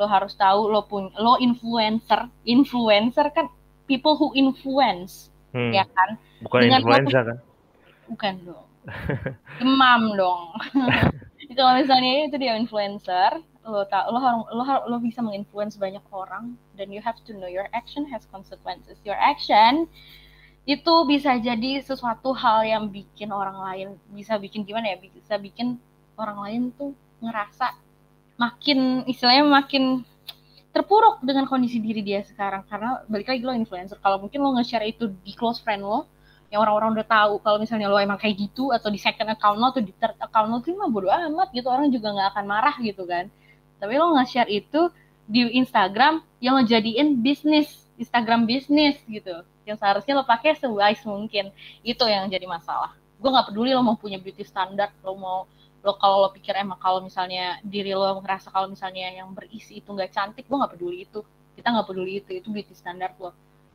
[0.00, 2.26] lo harus tahu lo punya lo influencer.
[2.42, 3.46] Influencer kan
[3.86, 6.14] people who influence Hmm, ya kan?
[6.46, 7.38] Bukan dengan influenza kan?
[8.06, 8.66] Bukan dong.
[9.60, 10.56] Demam dong
[11.50, 14.22] itu kalau misalnya itu dia influencer lo tak lo
[14.54, 16.54] lo lo bisa menginfluence banyak orang.
[16.78, 18.96] Dan you have to know your action has consequences.
[19.02, 19.90] Your action
[20.64, 25.80] itu bisa jadi sesuatu hal yang bikin orang lain bisa bikin gimana ya bisa bikin
[26.14, 27.74] orang lain tuh ngerasa
[28.38, 30.04] makin istilahnya makin
[30.70, 32.62] terpuruk dengan kondisi diri dia sekarang.
[32.70, 33.98] Karena balik lagi lo influencer.
[33.98, 36.06] Kalau mungkin lo nge-share itu di close friend lo
[36.50, 39.70] yang orang-orang udah tahu kalau misalnya lo emang kayak gitu atau di second account lo
[39.70, 42.76] atau di third account lo tuh mah bodo amat gitu orang juga nggak akan marah
[42.82, 43.30] gitu kan.
[43.78, 44.90] Tapi lo nge-share itu
[45.30, 51.54] di Instagram yang lo jadiin bisnis Instagram bisnis gitu yang seharusnya lo pakai sewise mungkin.
[51.86, 52.98] Itu yang jadi masalah.
[53.22, 55.46] Gue nggak peduli lo mau punya beauty standard lo mau
[55.80, 59.86] lo kalau lo pikir emang kalau misalnya diri lo ngerasa kalau misalnya yang berisi itu
[59.86, 61.22] nggak cantik gue nggak peduli itu.
[61.54, 63.30] Kita nggak peduli itu itu beauty standard lo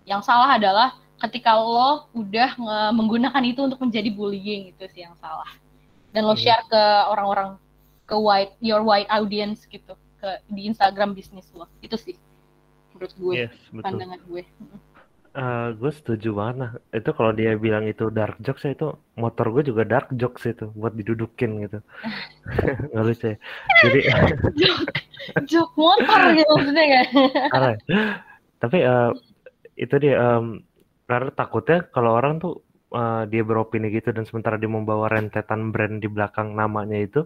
[0.05, 2.55] yang salah adalah ketika lo udah
[2.93, 5.47] menggunakan itu untuk menjadi bullying itu sih yang salah.
[6.13, 6.41] Dan lo Iya.
[6.55, 7.49] share ke orang-orang
[8.05, 11.65] ke wide your wide audience gitu ke di Instagram bisnis lo.
[11.81, 12.15] Itu sih
[12.93, 13.83] menurut gue yes betul.
[13.83, 14.43] pandangan gue.
[15.35, 19.51] Eh, gue setuju banget nah itu kalau dia bilang itu dark jokes ya itu motor
[19.51, 21.83] gue juga dark jokes itu buat didudukin gitu.
[22.95, 23.37] Nggak lucu ya?
[23.83, 23.99] Jadi
[25.51, 27.05] jok motor gitu maksudnya kan.
[28.63, 29.09] Tapi eh,
[29.83, 30.45] itu dia em,
[31.09, 32.53] karena takutnya kalau orang tuh
[32.97, 37.19] eh, dia beropini gitu dan sementara dia membawa rentetan brand di belakang namanya itu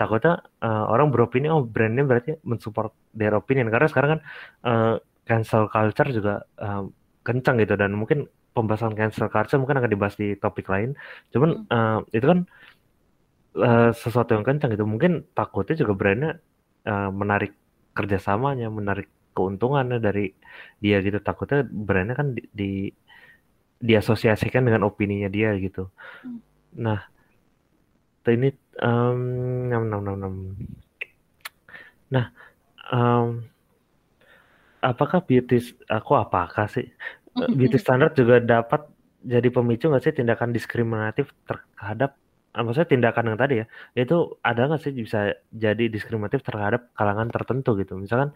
[0.00, 0.32] takutnya
[0.64, 3.68] eh, orang beropini oh brandnya berarti mensupport their opinion.
[3.72, 4.20] Karena sekarang kan
[4.68, 4.94] eh,
[5.28, 6.32] cancel culture juga
[6.64, 6.82] eh,
[7.26, 8.18] kencang gitu dan mungkin
[8.54, 10.90] pembahasan cancel culture mungkin akan dibahas di topik lain.
[11.32, 12.38] Cuman eh, itu kan
[13.56, 14.84] eh, sesuatu yang kencang gitu.
[14.92, 16.30] Mungkin takutnya juga brandnya
[16.88, 17.52] eh, menarik
[17.96, 20.32] kerjasamanya menarik keuntungannya dari
[20.80, 21.20] dia gitu.
[21.20, 22.70] Takutnya brandnya kan di, di
[23.76, 25.92] diasosiasikan dengan opininya dia gitu.
[26.24, 26.40] Hmm.
[26.76, 27.00] nah
[28.26, 28.50] ini
[28.82, 30.34] nam nam.
[32.10, 32.26] nah
[32.90, 33.46] em,
[34.82, 36.86] apakah beauty aku apakah sih?
[37.36, 38.88] Eh, beauty standard juga dapat
[39.26, 42.18] jadi pemicu nggak sih tindakan diskriminatif terhadap
[42.54, 43.66] ah, maksudnya tindakan yang tadi ya?
[43.94, 47.94] Itu ada nggak sih bisa jadi diskriminatif terhadap kalangan tertentu gitu?
[47.98, 48.34] Misalkan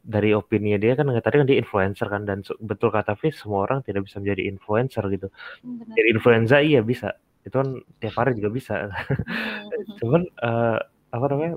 [0.00, 3.84] dari opini dia kan tadi kan dia influencer kan dan betul kata Fis semua orang
[3.84, 5.28] tidak bisa menjadi influencer gitu.
[5.60, 5.92] Bener.
[5.92, 7.16] jadi influenza iya bisa.
[7.44, 7.68] Itu kan
[8.00, 8.88] tiap hari juga bisa.
[8.88, 9.96] Hmm.
[10.00, 10.78] cuman eh,
[11.10, 11.54] apa namanya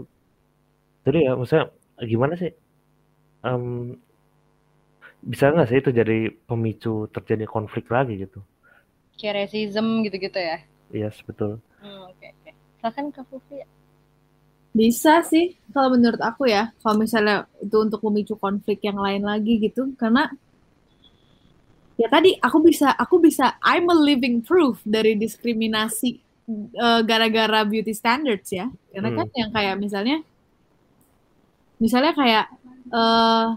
[1.04, 1.66] jadi ya maksudnya
[2.04, 2.52] gimana sih?
[3.44, 3.96] Em,
[5.24, 8.44] bisa nggak sih itu jadi pemicu terjadi konflik lagi gitu?
[9.16, 10.64] Kayak racism gitu-gitu ya?
[10.92, 11.64] Yes betul.
[11.80, 12.52] Hmm, oke oke.
[12.80, 13.64] Silakan Kak Fufi
[14.74, 19.62] Bisa sih, kalau menurut aku ya, kalau misalnya itu untuk memicu konflik yang lain lagi
[19.62, 20.34] gitu, karena
[21.94, 26.10] ya tadi aku bisa, aku bisa, I'm a living proof dari diskriminasi
[26.74, 30.18] eh, gara-gara beauty standards ya, karena kan yang kayak misalnya,
[31.78, 32.46] misalnya kayak
[32.94, 33.48] eh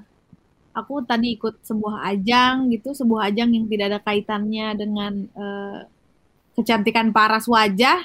[0.76, 5.80] aku tadi ikut sebuah ajang gitu, sebuah ajang yang tidak ada kaitannya dengan uh,
[6.52, 8.04] kecantikan paras wajah.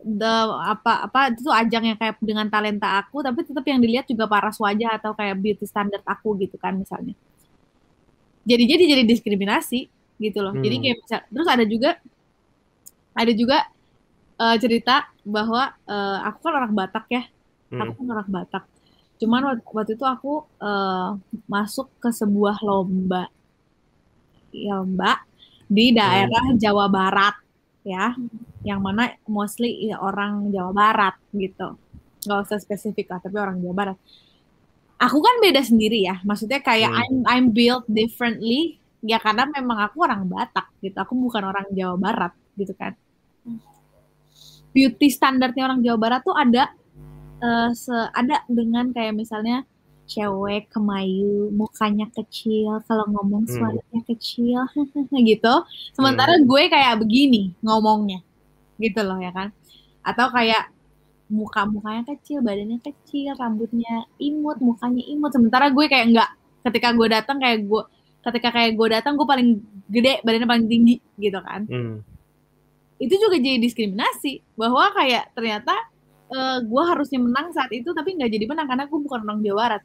[0.00, 0.32] The,
[0.64, 4.56] apa apa itu ajang yang kayak dengan talenta aku tapi tetap yang dilihat juga paras
[4.56, 7.12] wajah atau kayak beauty standard aku gitu kan misalnya
[8.48, 10.64] jadi jadi jadi diskriminasi gitu loh hmm.
[10.64, 11.90] jadi kayak bisa terus ada juga
[13.12, 13.58] ada juga
[14.40, 17.22] uh, cerita bahwa uh, aku kan orang Batak ya
[17.68, 17.80] hmm.
[17.84, 18.64] aku kan orang Batak
[19.20, 23.28] cuman waktu itu aku uh, masuk ke sebuah lomba
[24.56, 25.20] lomba
[25.68, 26.56] di daerah hmm.
[26.56, 27.36] Jawa Barat
[27.84, 28.16] ya
[28.60, 31.80] yang mana mostly ya, orang Jawa Barat gitu.
[32.28, 33.96] Nggak usah spesifik lah tapi orang Jawa Barat.
[35.00, 36.20] Aku kan beda sendiri ya.
[36.28, 37.00] Maksudnya kayak hmm.
[37.00, 38.76] I'm I'm built differently.
[39.00, 40.96] Ya karena memang aku orang Batak gitu.
[41.00, 42.92] Aku bukan orang Jawa Barat gitu kan.
[44.70, 46.68] Beauty standarnya orang Jawa Barat tuh ada
[47.40, 49.64] uh, se ada dengan kayak misalnya
[50.04, 53.52] cewek kemayu mukanya kecil kalau ngomong hmm.
[53.56, 54.68] suaranya kecil
[55.32, 55.54] gitu.
[55.96, 56.44] Sementara hmm.
[56.44, 58.20] gue kayak begini ngomongnya
[58.80, 59.52] gitu loh ya kan
[60.00, 60.72] atau kayak
[61.30, 66.30] muka mukanya kecil badannya kecil rambutnya imut mukanya imut sementara gue kayak enggak
[66.66, 67.82] ketika gue datang kayak gue
[68.20, 69.48] ketika kayak gue datang gue paling
[69.86, 72.02] gede badannya paling tinggi gitu kan hmm.
[72.98, 75.72] itu juga jadi diskriminasi bahwa kayak ternyata
[76.34, 79.56] uh, gue harusnya menang saat itu tapi nggak jadi menang karena gue bukan orang Jawa
[79.56, 79.82] Barat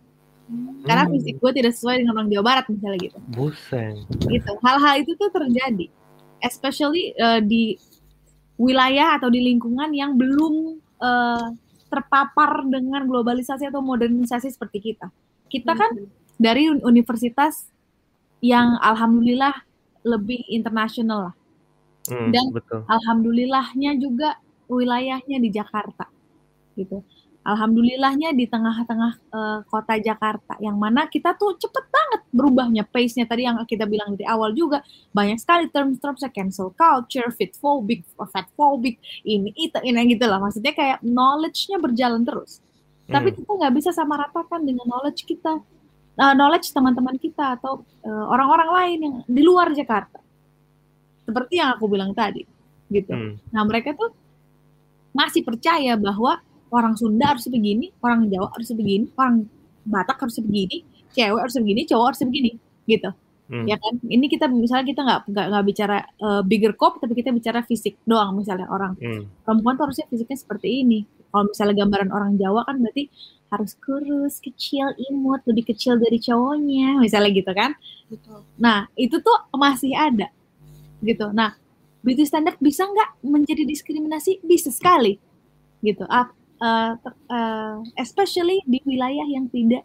[0.49, 0.83] hmm.
[0.83, 3.95] karena fisik gue tidak sesuai dengan orang Jawa Barat misalnya gitu Buseng.
[4.33, 5.85] gitu hal-hal itu tuh terjadi
[6.41, 7.77] especially uh, di
[8.55, 11.47] wilayah atau di lingkungan yang belum uh,
[11.91, 15.07] terpapar dengan globalisasi atau modernisasi seperti kita
[15.51, 16.07] kita kan hmm.
[16.39, 17.69] dari universitas
[18.43, 19.53] yang alhamdulillah
[20.05, 21.35] lebih internasional lah
[22.11, 22.81] hmm, dan betul.
[22.85, 24.37] alhamdulillahnya juga
[24.69, 26.09] wilayahnya di Jakarta
[26.75, 27.01] gitu.
[27.45, 33.45] Alhamdulillahnya di tengah-tengah uh, kota Jakarta yang mana kita tuh cepet banget berubahnya pace-nya tadi
[33.45, 34.81] yang kita bilang dari awal juga
[35.13, 38.01] banyak sekali term-term cancel culture, fit phobic,
[38.33, 42.65] fat phobic, ini itu ini gitu lah maksudnya kayak knowledge-nya berjalan terus.
[43.05, 43.13] Hmm.
[43.13, 45.61] Tapi kita nggak bisa sama ratakan dengan knowledge kita,
[46.17, 50.17] uh, knowledge teman-teman kita atau uh, orang-orang lain yang di luar Jakarta.
[51.29, 52.41] Seperti yang aku bilang tadi,
[52.89, 53.13] gitu.
[53.13, 53.37] Hmm.
[53.53, 54.09] Nah mereka tuh
[55.13, 59.45] masih percaya bahwa orang Sunda harus begini, orang Jawa harus begini, orang
[59.85, 60.81] Batak harus begini,
[61.13, 62.51] cewek harus begini, cowok harus begini,
[62.89, 63.13] gitu.
[63.45, 63.69] Hmm.
[63.69, 64.01] Ya kan?
[64.01, 68.33] Ini kita misalnya kita nggak nggak bicara uh, bigger cop, tapi kita bicara fisik doang
[68.33, 69.45] misalnya orang hmm.
[69.45, 71.05] perempuan tuh harusnya fisiknya seperti ini.
[71.29, 73.13] Kalau misalnya gambaran orang Jawa kan berarti
[73.53, 77.77] harus kurus, kecil, imut, lebih kecil dari cowoknya, misalnya gitu kan?
[78.09, 78.41] Betul.
[78.57, 80.33] Nah itu tuh masih ada,
[81.05, 81.29] gitu.
[81.29, 81.53] Nah
[82.01, 84.41] beauty standard bisa nggak menjadi diskriminasi?
[84.41, 85.21] Bisa sekali,
[85.85, 86.01] gitu.
[86.09, 86.25] Uh,
[86.61, 86.93] uh,
[87.31, 89.83] uh, especially di wilayah yang tidak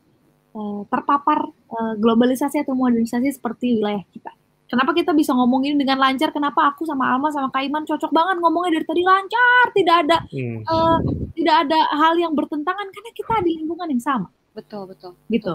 [0.54, 4.32] uh, terpapar uh, globalisasi atau modernisasi seperti wilayah kita.
[4.70, 6.30] Kenapa kita bisa ngomong ini dengan lancar?
[6.30, 10.62] Kenapa aku sama Alma sama Kaiman cocok banget ngomongnya dari tadi lancar, tidak ada hmm.
[10.62, 10.98] uh,
[11.34, 14.28] tidak ada hal yang bertentangan karena kita di lingkungan yang sama.
[14.54, 15.18] Betul betul.
[15.26, 15.54] Gitu,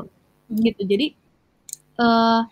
[0.51, 0.81] gitu.
[0.83, 1.15] Jadi
[1.95, 2.43] uh,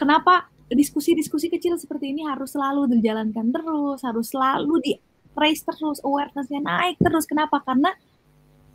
[0.00, 4.92] kenapa diskusi-diskusi kecil seperti ini harus selalu dijalankan terus, harus selalu di
[5.38, 7.24] raise terus, awarenessnya naik terus.
[7.24, 7.62] Kenapa?
[7.62, 7.94] Karena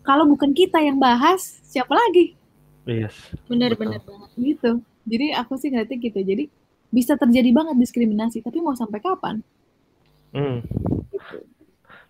[0.04, 2.36] kalau bukan kita yang bahas, siapa lagi?
[2.84, 3.15] Yes.
[3.47, 4.71] Benar-benar banget gitu.
[5.08, 6.19] Jadi aku sih ngerti gitu.
[6.19, 6.47] Jadi
[6.91, 9.39] bisa terjadi banget diskriminasi, tapi mau sampai kapan?
[10.36, 10.60] Hmm.
[11.12, 11.47] Gitu.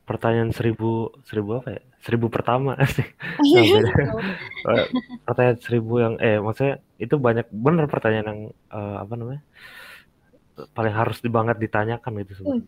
[0.03, 1.81] Pertanyaan seribu seribu apa ya?
[2.03, 3.07] Seribu pertama sih.
[3.39, 3.83] Eh,
[5.25, 8.41] pertanyaan seribu yang eh maksudnya itu banyak bener pertanyaan yang
[8.73, 9.41] uh, apa namanya
[10.75, 12.67] paling harus banget ditanyakan itu sebenarnya.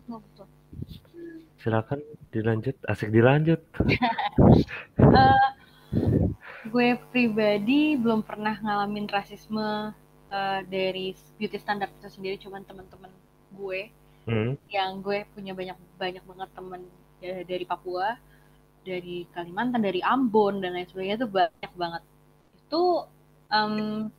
[0.00, 2.76] Hmm silakan dilanjut.
[2.84, 3.64] Asik dilanjut.
[5.00, 5.48] Uh,
[6.72, 9.96] gue pribadi belum pernah ngalamin rasisme
[10.28, 13.08] uh, dari beauty standard itu sendiri cuman teman-teman
[13.56, 13.88] gue
[14.28, 14.52] hmm.
[14.68, 16.82] yang gue punya banyak banyak banget temen
[17.24, 18.20] ya, dari Papua
[18.84, 22.02] dari Kalimantan dari Ambon dan lain sebagainya itu banyak banget.
[22.60, 23.08] Itu
[23.48, 24.12] um,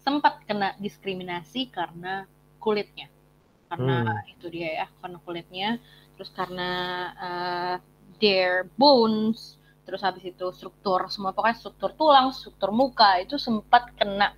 [0.00, 2.24] sempat kena diskriminasi karena
[2.56, 3.12] kulitnya
[3.68, 4.32] karena hmm.
[4.34, 5.70] itu dia ya karena kulitnya.
[6.16, 6.70] Terus karena
[7.14, 7.76] uh,
[8.18, 14.36] their bones terus habis itu struktur semua pokoknya struktur tulang struktur muka itu sempat kena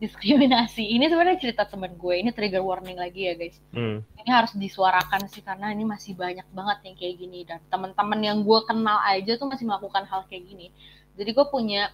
[0.00, 0.96] diskriminasi.
[0.96, 3.56] Ini sebenarnya cerita temen gue ini trigger warning lagi ya guys.
[3.72, 4.00] Hmm.
[4.20, 7.40] ini harus disuarakan sih karena ini masih banyak banget yang kayak gini.
[7.44, 10.72] Dan teman-teman yang gue kenal aja tuh masih melakukan hal kayak gini.
[11.20, 11.92] Jadi gue punya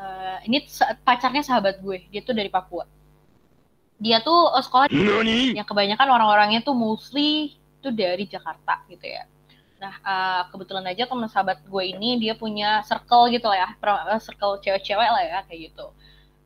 [0.00, 0.64] uh, ini
[1.04, 2.08] pacarnya sahabat gue.
[2.08, 2.88] Dia tuh dari Papua
[3.96, 5.56] dia tuh uh, sekolah Nani?
[5.56, 9.24] yang kebanyakan orang-orangnya tuh mostly itu dari Jakarta gitu ya.
[9.76, 14.20] Nah, uh, kebetulan aja teman sahabat gue ini dia punya circle gitu lah ya, eh,
[14.20, 15.92] circle cewek-cewek lah ya kayak gitu.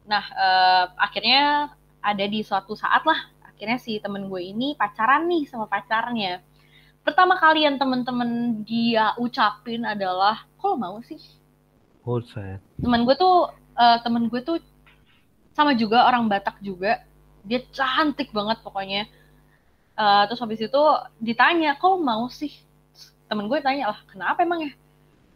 [0.07, 1.70] Nah, uh, akhirnya
[2.03, 6.42] ada di suatu saat lah, akhirnya si temen gue ini pacaran nih sama pacarnya.
[7.07, 11.22] Pertama kali yang temen-temen dia ucapin adalah, kok mau sih?
[12.03, 12.59] Buset.
[12.82, 14.59] Temen gue tuh, uh, temen gue tuh
[15.55, 17.07] sama juga orang Batak juga.
[17.45, 19.09] Dia cantik banget pokoknya.
[20.01, 20.82] Uh, terus habis itu
[21.20, 22.53] ditanya, kok mau sih?
[23.30, 24.72] temen gue tanya lah kenapa emang ya?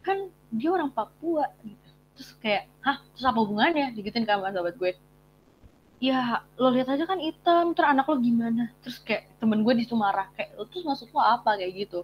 [0.03, 1.89] Kan dia orang Papua gitu.
[2.19, 3.95] Terus kayak hah terus apa hubungannya?
[3.95, 4.91] Digituin sama sahabat gue.
[6.03, 8.75] Ya lo lihat aja kan hitam terus anak lo gimana?
[8.83, 11.55] Terus kayak temen gue di situ marah kayak lo terus maksud lo apa?
[11.55, 12.03] Kayak gitu.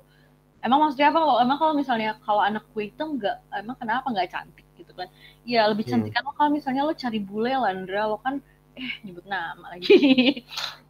[0.64, 1.20] Emang maksudnya apa?
[1.20, 4.68] Kalau emang kalau misalnya kalau anak gue hitam nggak emang kenapa nggak cantik?
[4.80, 5.12] Gitu kan.
[5.44, 5.92] Ya lebih hmm.
[5.92, 8.40] cantik kan lo kalau misalnya lo cari bule Landra lo kan
[8.82, 9.88] eh nyebut nama lagi.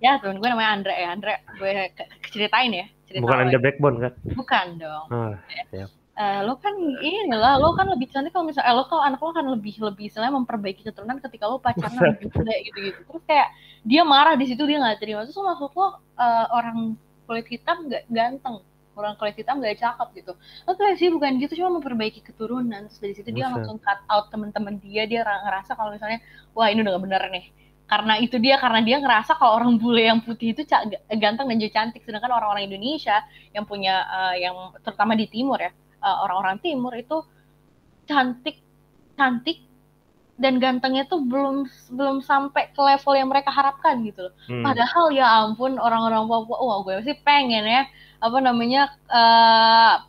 [0.02, 1.08] Ya temen gue namanya Andre ya.
[1.14, 1.72] Andre gue
[2.34, 2.86] ceritain ya.
[3.06, 4.14] Cerita bukan anda backbone kan?
[4.34, 5.06] Bukan dong.
[5.14, 5.34] Oh,
[5.70, 5.90] siap.
[6.18, 9.22] Uh, lo kan ini lah lo kan lebih cantik kalau misalnya eh, lo kalau anak
[9.24, 13.24] lo kan lebih lebih istilahnya memperbaiki keturunan ketika lo pacaran lebih muda gitu gitu terus
[13.26, 13.48] kayak
[13.88, 15.22] dia marah di situ dia nggak terima.
[15.30, 15.92] Terus maksud lo uh,
[16.50, 16.98] orang
[17.30, 18.60] kulit hitam nggak ganteng
[18.98, 20.34] orang kulit hitam nggak cakep gitu.
[20.66, 22.90] Oke sih bukan gitu cuma memperbaiki keturunan.
[22.90, 26.18] Terus dari situ dia langsung cut out temen-temen dia dia ngerasa kalau misalnya
[26.58, 27.46] wah ini udah gak bener nih
[27.92, 30.64] karena itu dia karena dia ngerasa kalau orang bule yang putih itu
[31.20, 33.20] ganteng dan juga cantik sedangkan orang-orang Indonesia
[33.52, 37.20] yang punya uh, yang terutama di timur ya eh, orang-orang timur itu
[38.08, 38.64] cantik
[39.20, 39.68] cantik
[40.40, 44.34] dan gantengnya tuh belum belum sampai ke level yang mereka harapkan gitu loh.
[44.50, 44.66] Hmm.
[44.66, 47.86] Padahal ya ampun orang-orang Papua, wah gue sih pengen ya
[48.18, 50.02] apa namanya uh,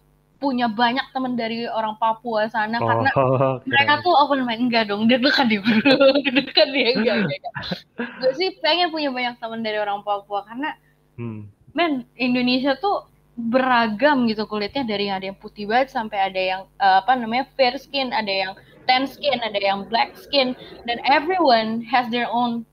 [0.42, 3.70] punya banyak teman dari orang Papua sana oh, karena okay.
[3.70, 5.62] mereka tuh open mind enggak dong dia dekat dia
[6.42, 7.52] dekat dia enggak, enggak,
[8.18, 10.74] gue sih pengen punya banyak teman dari orang Papua karena
[11.14, 11.46] hmm.
[11.78, 13.06] men Indonesia tuh
[13.38, 17.48] beragam gitu kulitnya dari yang ada yang putih banget sampai ada yang uh, apa namanya
[17.56, 18.52] fair skin ada yang
[18.84, 22.66] tan skin ada yang black skin dan everyone has their own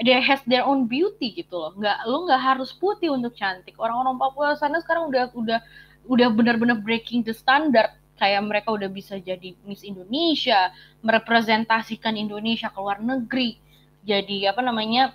[0.00, 4.16] dia has their own beauty gitu loh nggak lu nggak harus putih untuk cantik orang-orang
[4.16, 5.60] Papua sana sekarang udah udah
[6.06, 10.70] udah benar-benar breaking the standard kayak mereka udah bisa jadi Miss Indonesia,
[11.02, 13.58] merepresentasikan Indonesia ke luar negeri,
[14.06, 15.14] jadi apa namanya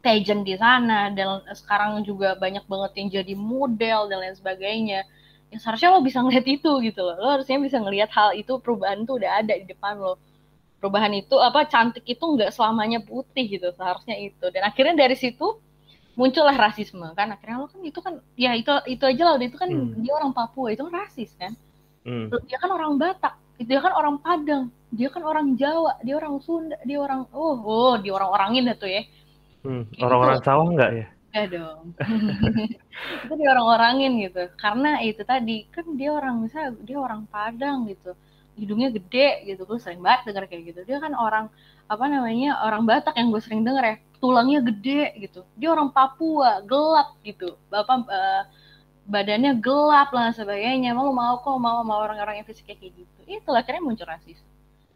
[0.00, 5.00] pageant di sana dan sekarang juga banyak banget yang jadi model dan lain sebagainya.
[5.48, 7.16] Ya seharusnya lo bisa ngeliat itu gitu loh.
[7.18, 10.20] Lo harusnya bisa ngelihat hal itu perubahan tuh udah ada di depan lo.
[10.78, 14.46] Perubahan itu apa cantik itu nggak selamanya putih gitu seharusnya itu.
[14.52, 15.58] Dan akhirnya dari situ
[16.18, 17.30] muncullah rasisme kan?
[17.30, 20.02] Akhirnya lo kan itu kan ya itu itu aja lah itu kan hmm.
[20.02, 21.54] dia orang Papua itu kan rasis kan?
[22.02, 22.26] Hmm.
[22.50, 26.74] dia kan orang Batak dia kan orang Padang dia kan orang Jawa dia orang Sunda
[26.82, 29.02] dia orang oh oh dia orang orangin itu ya.
[29.62, 29.86] Hmm.
[30.02, 31.06] orang-orang sawah enggak ya?
[31.28, 31.92] Ya dong.
[33.26, 34.48] Itu dia orang-orangin gitu.
[34.56, 38.16] Karena itu tadi kan dia orang misalnya dia orang Padang gitu.
[38.56, 40.80] Hidungnya gede gitu gue sering banget denger kayak gitu.
[40.88, 41.52] Dia kan orang
[41.84, 45.46] apa namanya orang Batak yang gue sering denger ya tulangnya gede gitu.
[45.54, 47.54] Dia orang Papua gelap gitu.
[47.70, 48.44] Bapak uh,
[49.06, 50.94] badannya gelap lah sebagainya.
[50.94, 53.20] Mau mau kok mau mau orang-orang yang fisiknya kayak gitu.
[53.26, 54.38] Itu akhirnya muncul rasis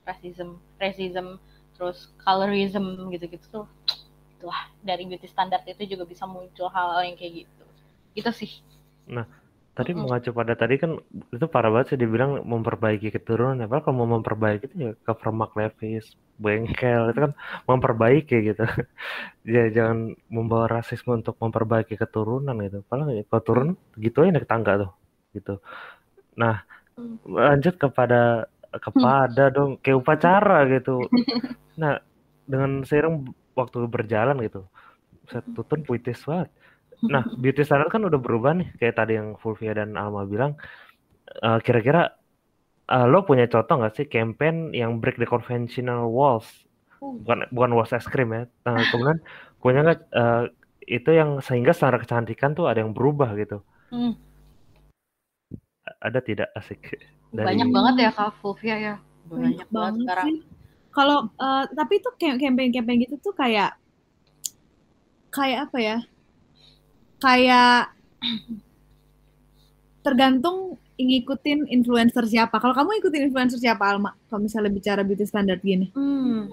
[0.02, 1.38] rasism racism
[1.78, 3.66] terus colorism gitu-gitu tuh.
[4.38, 7.64] Itulah dari beauty standard itu juga bisa muncul hal-hal yang kayak gitu.
[8.18, 8.52] Gitu sih.
[9.06, 9.26] Nah
[9.72, 11.00] Tadi mengacu pada tadi kan
[11.32, 13.64] itu parah banget sih dibilang memperbaiki keturunan ya.
[13.64, 17.32] Padahal kalau mau memperbaiki itu ya ke Mark Levis, bengkel itu kan
[17.64, 18.64] memperbaiki gitu.
[19.48, 22.84] ya jangan membawa rasisme untuk memperbaiki keturunan gitu.
[22.84, 24.92] Padahal ya, keturunan gitu aja naik tangga tuh
[25.32, 25.54] gitu.
[26.36, 26.60] Nah,
[27.24, 28.44] lanjut kepada
[28.76, 31.00] kepada dong kayak upacara gitu.
[31.72, 31.96] Nah,
[32.44, 34.68] dengan seiring waktu berjalan gitu.
[35.32, 36.52] Saya tutun puitis banget
[37.02, 40.54] Nah, beauty standard kan udah berubah nih, kayak tadi yang Fulvia dan Alma bilang.
[41.42, 42.14] Uh, kira-kira
[42.92, 46.46] uh, lo punya contoh nggak sih campaign yang break the conventional walls?
[47.02, 48.46] Bukan bukan walls es krim ya.
[48.68, 49.18] Nah, kemudian
[49.58, 50.46] punya nggak uh,
[50.86, 53.62] itu yang sehingga standar kecantikan tuh ada yang berubah gitu.
[53.90, 54.14] Hmm.
[55.98, 57.02] Ada tidak asik?
[57.34, 57.46] Dari...
[57.48, 58.94] Banyak banget ya Kak Fulvia ya.
[59.26, 60.26] Banyak, Banyak banget sekarang.
[60.92, 63.74] Kalau uh, tapi itu campaign-campaign gitu tuh kayak
[65.32, 65.98] kayak apa ya?
[67.22, 67.94] Kayak
[70.02, 72.58] tergantung ngikutin influencer siapa.
[72.58, 74.14] Kalau kamu ikutin influencer siapa Alma?
[74.26, 75.94] Kalau misalnya bicara beauty standard gini.
[75.94, 76.50] Hmm.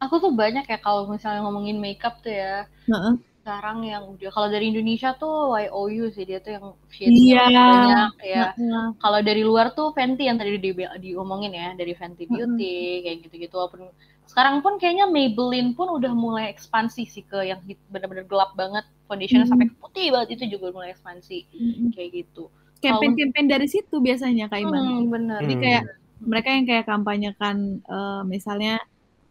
[0.00, 2.68] Aku tuh banyak ya kalau misalnya ngomongin makeup tuh ya.
[2.88, 3.16] Uh-uh.
[3.44, 7.48] Sekarang yang udah kalau dari Indonesia tuh YOU sih dia tuh yang shade yeah.
[7.48, 8.44] banyak ya.
[8.56, 8.86] Uh-uh.
[9.00, 13.02] Kalau dari luar tuh Fenty yang tadi di, diomongin ya dari Fenty Beauty uh-uh.
[13.04, 13.88] kayak gitu-gitu walaupun
[14.26, 17.60] sekarang pun kayaknya Maybelline pun udah mulai ekspansi sih ke yang
[17.92, 19.68] benar-benar gelap banget foundationnya mm -hmm.
[19.68, 21.88] sampai ke putih banget itu juga mulai ekspansi mm -hmm.
[21.94, 22.50] kayak gitu
[22.84, 24.82] campaign-campaign dari situ biasanya Kak Iman.
[24.84, 25.40] Hmm, bener.
[25.40, 25.62] Jadi Hmm.
[25.64, 25.84] kayak
[26.24, 28.76] mereka yang kayak kampanyekan eh, misalnya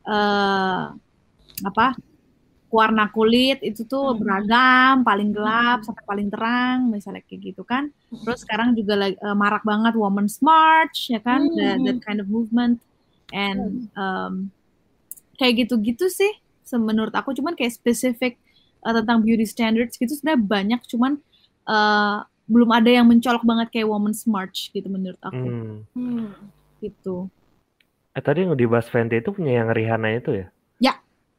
[0.03, 0.83] eh
[1.63, 1.95] apa
[2.73, 4.19] warna kulit itu tuh Hmm.
[4.25, 7.93] beragam, paling gelap sampai paling terang, misalnya kayak gitu kan.
[8.09, 11.57] Terus sekarang juga eh, marak banget Women's March ya kan, Hmm.
[11.61, 12.81] that, that kind of movement
[13.29, 14.49] and um,
[15.43, 16.31] kayak gitu-gitu sih.
[16.73, 18.39] Menurut aku cuman kayak spesifik
[18.87, 21.11] eh, tentang beauty standards gitu sebenarnya banyak, cuman
[21.67, 22.17] eh,
[22.47, 25.83] belum ada yang mencolok banget kayak Women's March gitu menurut aku Hmm.
[25.95, 26.31] Hmm.
[26.79, 27.27] gitu.
[28.13, 30.47] Eh tadi yang dibahas Fenty itu punya yang Rihanna itu ya?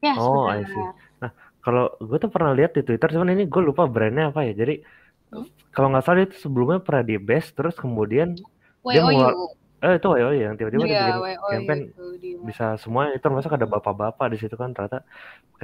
[0.05, 0.84] Ya, Oh, I see.
[1.24, 1.32] Nah,
[1.64, 4.52] kalau gue tuh pernah lihat di Twitter, cuman ini gue lupa brandnya apa ya.
[4.52, 4.84] Jadi
[5.32, 5.48] Hmm?
[5.74, 8.36] kalau nggak salah itu sebelumnya pernah di best, terus kemudian
[8.84, 9.63] dia WOU.
[9.85, 11.16] Eh itu WOU yang tiba-tiba Iya, bikin
[11.53, 12.39] campaign itu dia.
[12.49, 14.99] bisa semua itu termasuk ada bapak-bapak di situ kan ternyata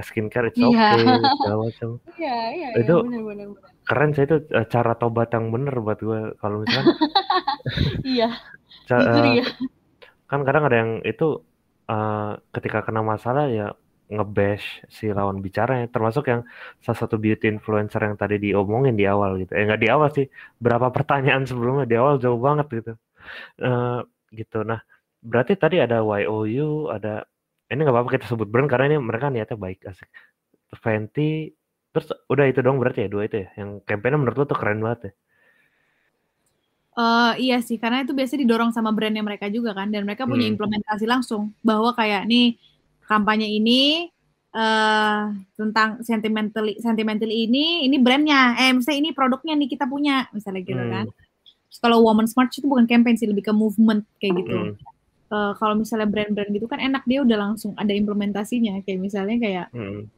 [0.08, 0.70] skincare it's Iya.
[0.72, 1.02] okay
[1.40, 3.48] segala macam Iya, iya, iya, Itu- benar-benar.
[3.88, 6.58] keren sih itu eh, cara tobat yang bener buat gue kalau
[8.06, 8.28] Iya,
[8.88, 9.44] ca- jujur eh, ya.
[10.30, 11.24] kan kadang ada yang itu
[11.90, 12.14] eh,
[12.54, 13.64] ketika kena masalah ya
[14.14, 14.66] ngebash
[14.98, 16.40] si lawan bicaranya termasuk yang
[16.84, 20.26] salah satu beauty influencer yang tadi diomongin di awal gitu eh nggak di awal sih
[20.64, 22.90] berapa pertanyaan sebelumnya di awal jauh banget gitu
[23.60, 23.98] Eh,
[24.38, 24.80] gitu nah
[25.24, 27.26] berarti tadi ada YOU ada
[27.70, 30.08] ini nggak apa-apa kita sebut brand karena ini mereka niatnya baik asik
[30.84, 31.52] Fenty
[31.94, 34.80] terus udah itu dong berarti ya dua itu ya yang campaignnya menurut lo tuh keren
[34.84, 35.12] banget ya
[36.98, 40.50] Eh iya sih, karena itu biasanya didorong sama brandnya mereka juga kan, dan mereka punya
[40.50, 40.54] Hmm.
[40.58, 42.58] implementasi langsung bahwa kayak nih
[43.06, 44.10] kampanye ini
[44.50, 45.18] eh
[45.54, 50.82] tentang sentimental sentimental ini, ini brandnya, eh misalnya ini produknya nih kita punya, misalnya gitu
[50.82, 50.90] Hmm.
[50.90, 51.06] kan.
[51.78, 54.58] Kalau Woman Smart itu bukan campaign sih, lebih ke movement kayak gitu.
[54.58, 54.74] Hmm.
[55.30, 59.66] Eh, kalau misalnya brand-brand gitu kan enak dia udah langsung ada implementasinya, kayak misalnya kayak
[59.70, 60.10] Hmm.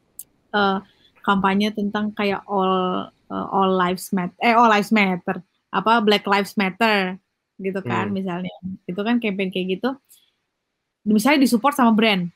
[0.53, 0.77] eh,
[1.21, 5.39] kampanye tentang kayak all eh, all lives matter eh all lives matter
[5.73, 7.17] apa Black Lives Matter
[7.57, 8.17] gitu kan Hmm.
[8.17, 8.53] misalnya
[8.85, 9.89] itu kan campaign kayak gitu
[11.05, 12.29] misalnya disupport sama brand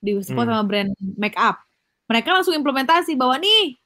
[0.00, 0.54] disupport Hmm.
[0.58, 1.62] sama brand make up
[2.06, 3.78] mereka langsung implementasi bahwa nih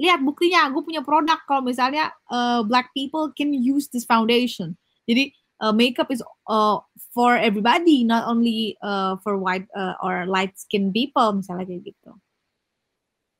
[0.00, 1.40] lihat buktinya gue punya produk.
[1.44, 4.76] Kalau misalnya eh, black people can use this foundation.
[5.04, 6.80] Jadi eh, makeup is uh,
[7.12, 12.12] for everybody not only uh, for white uh, or light skin people misalnya kayak gitu.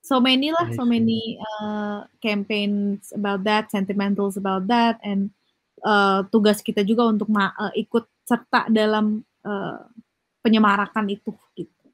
[0.02, 5.30] So many lah so many uh, campaigns about that sentimentals about that and
[5.86, 9.78] uh, tugas kita juga untuk ma- uh, ikut serta dalam uh,
[10.42, 11.86] penyemarakan itu gitu.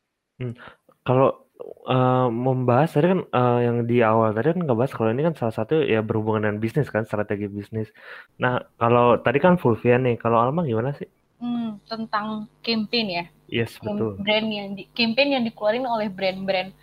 [1.05, 5.35] Kalau eh, membahas tadi kan eh, yang di awal tadi kan ngebahas kalau ini kan
[5.35, 7.91] salah satu ya berhubungan dengan bisnis kan strategi bisnis.
[8.39, 11.09] Nah kalau tadi kan Fulvia nih, kalau Alma gimana sih?
[11.39, 13.25] Hmm, tentang campaign ya.
[13.49, 14.19] Yes betul.
[14.19, 16.75] brand yang di, campaign yang dikeluarin oleh brand-brand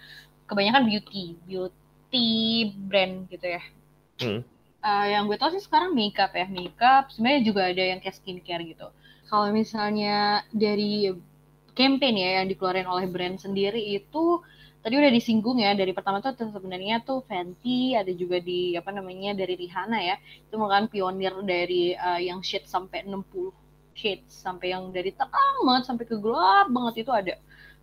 [0.48, 2.28] kebanyakan beauty, beauty
[2.88, 3.64] brand gitu ya.
[4.24, 4.42] Hmm.
[4.86, 8.64] Eh, yang gue tau sih sekarang makeup ya, makeup sebenarnya juga ada yang kayak skincare
[8.64, 8.88] gitu.
[9.26, 11.10] Kalau misalnya dari
[11.74, 14.40] campaign ya yang dikeluarin oleh brand sendiri itu
[14.86, 19.34] tadi udah disinggung ya dari pertama tuh sebenarnya tuh Fenty ada juga di apa namanya
[19.42, 20.16] dari Rihanna ya.
[20.46, 23.50] Itu merupakan pionir dari eh, yang shade sampai 60
[23.98, 27.36] shades sampai yang dari terang banget sampai ke gelap banget itu ada.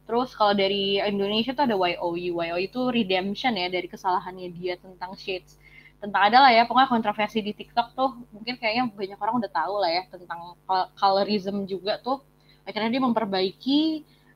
[0.07, 5.13] Terus kalau dari Indonesia tuh ada YOU YOU itu redemption ya dari kesalahannya dia tentang
[5.19, 5.59] shades.
[6.03, 9.75] Tentang ada lah ya pokoknya kontroversi di TikTok tuh mungkin kayaknya banyak orang udah tahu
[9.83, 12.19] lah ya tentang col- colorism juga tuh.
[12.67, 13.81] Akhirnya dia memperbaiki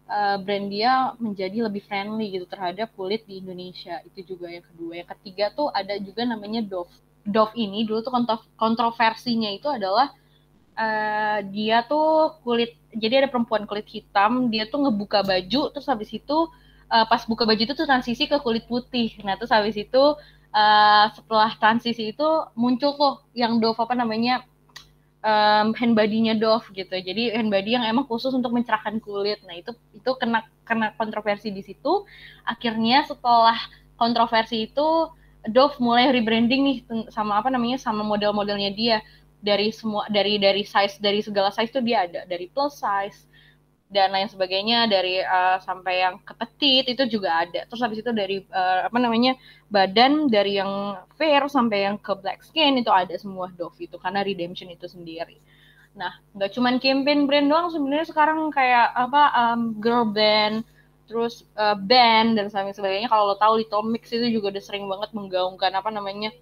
[0.06, 4.00] uh, brand dia menjadi lebih friendly gitu terhadap kulit di Indonesia.
[4.06, 4.92] Itu juga yang kedua.
[5.02, 6.90] Yang ketiga tuh ada juga namanya Dove.
[7.26, 10.14] Dove ini dulu tuh kontro- kontroversinya itu adalah
[10.78, 16.14] uh, dia tuh kulit jadi ada perempuan kulit hitam dia tuh ngebuka baju terus habis
[16.14, 16.36] itu
[16.86, 19.18] uh, pas buka baju itu tuh transisi ke kulit putih.
[19.26, 20.02] Nah terus habis itu
[20.54, 24.46] uh, setelah transisi itu muncul tuh yang Dove apa namanya
[25.26, 26.94] um, hand body-nya Dove gitu.
[26.94, 29.42] Jadi hand body yang emang khusus untuk mencerahkan kulit.
[29.42, 32.06] Nah, itu itu kena kena kontroversi di situ.
[32.46, 33.58] Akhirnya setelah
[33.98, 35.10] kontroversi itu
[35.46, 36.78] Dove mulai rebranding nih
[37.10, 38.98] sama apa namanya sama model-modelnya dia
[39.38, 43.30] dari semua dari dari size dari segala size tuh dia ada dari plus size
[43.86, 48.10] dan lain sebagainya dari uh, sampai yang ke petit itu juga ada terus habis itu
[48.10, 49.38] dari uh, apa namanya
[49.70, 54.26] badan dari yang fair sampai yang ke black skin itu ada semua Dove itu karena
[54.26, 55.38] redemption itu sendiri.
[55.96, 60.60] Nah, nggak cuman campaign brand doang sebenarnya sekarang kayak apa um, girl band,
[61.08, 63.08] terus uh, band dan lain sebagainya.
[63.08, 66.36] Kalau lo tahu Little Mix itu juga udah sering banget menggaungkan apa namanya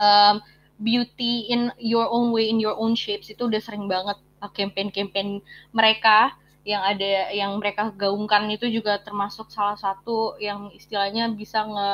[0.00, 0.40] um,
[0.80, 5.40] beauty in your own way, in your own shapes itu udah sering banget campaign-campaign
[5.72, 6.32] mereka
[6.64, 11.90] yang ada yang mereka gaungkan itu juga termasuk salah satu yang istilahnya bisa nge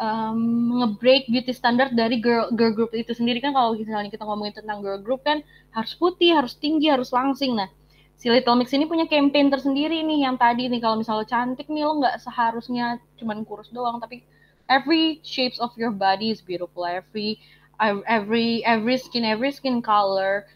[0.00, 0.40] um,
[0.80, 3.44] nge-break beauty standard dari girl girl group itu sendiri.
[3.44, 5.44] Kan kalau misalnya kita ngomongin tentang girl group kan
[5.76, 7.60] harus putih, harus tinggi, harus langsing.
[7.60, 7.68] Nah,
[8.16, 10.80] si Little Mix ini punya campaign tersendiri nih yang tadi nih.
[10.80, 14.24] Kalau misalnya cantik nih lo nggak seharusnya cuman kurus doang tapi
[14.72, 16.88] every shapes of your body is beautiful.
[16.88, 17.36] Every
[18.08, 20.48] every every skin every skin color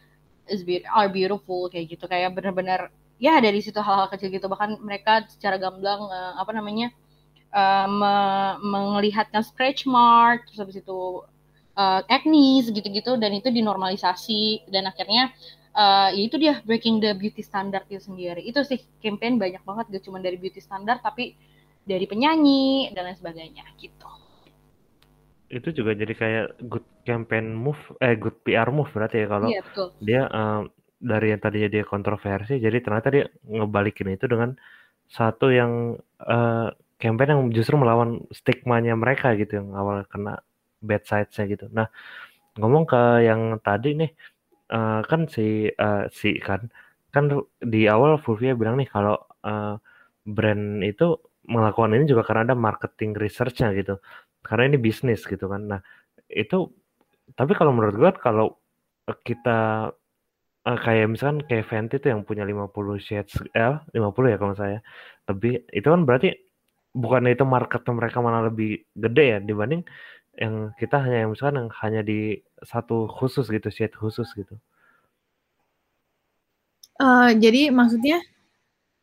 [0.48, 2.08] is be are beautiful kayak gitu.
[2.08, 2.88] Kayak benar-benar
[3.18, 4.46] ya dari situ hal-hal kecil gitu.
[4.46, 6.90] Bahkan mereka secara gamblang uh, apa namanya
[7.54, 8.14] uh, me
[8.62, 11.22] melihatkan scratch mark terus habis itu
[11.78, 14.66] uh, acne gitu-gitu dan itu dinormalisasi.
[14.70, 15.30] Dan akhirnya
[15.74, 18.42] uh, ya itu dia breaking the beauty standard itu sendiri.
[18.42, 21.34] Itu sih campaign banyak banget gak cuma dari beauty standard tapi
[21.84, 24.08] dari penyanyi dan lain sebagainya gitu.
[25.52, 29.62] Itu juga jadi kayak good campaign move eh good PR move berarti ya kalau iya,
[30.00, 30.64] dia uh,
[31.04, 34.56] dari yang tadinya dia kontroversi jadi ternyata dia ngebalikin itu dengan
[35.08, 40.40] satu yang uh, campaign yang justru melawan stigmanya mereka gitu yang awal kena
[40.80, 41.66] bad sides-nya gitu.
[41.72, 41.88] Nah,
[42.60, 44.10] ngomong ke yang tadi nih
[44.72, 46.68] uh, kan si uh, si kan
[47.14, 47.30] kan
[47.60, 49.76] di awal Fulvia bilang nih kalau uh,
[50.24, 54.00] brand itu melakukan ini juga karena ada marketing research-nya gitu.
[54.44, 55.62] Karena ini bisnis gitu kan.
[55.68, 55.80] Nah,
[56.28, 56.72] itu
[57.36, 58.56] tapi kalau menurut gue kalau
[59.24, 59.92] kita
[60.64, 64.78] uh, kayak misalkan kayak Fenty tuh yang punya 50 shades eh 50 ya kalau saya
[65.28, 66.34] lebih itu kan berarti
[66.94, 69.82] bukan itu market mereka mana lebih gede ya dibanding
[70.34, 74.58] yang kita hanya yang misalkan yang hanya di satu khusus gitu shade khusus gitu.
[76.98, 78.22] Uh, jadi maksudnya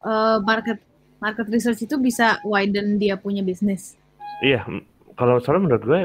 [0.03, 0.79] uh, market
[1.19, 3.95] market research itu bisa widen dia punya bisnis.
[4.41, 4.63] Iya,
[5.19, 6.01] kalau soalnya menurut gue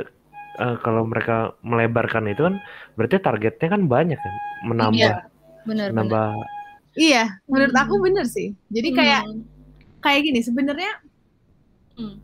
[0.60, 2.54] uh, kalau mereka melebarkan itu kan
[2.98, 4.34] berarti targetnya kan banyak kan
[4.66, 5.24] menambah iya,
[5.66, 6.54] bener, menambah bener.
[6.96, 7.82] Iya, menurut hmm.
[7.84, 8.56] aku bener sih.
[8.72, 9.42] Jadi kayak hmm.
[10.00, 10.92] kayak gini sebenarnya
[12.00, 12.16] hmm.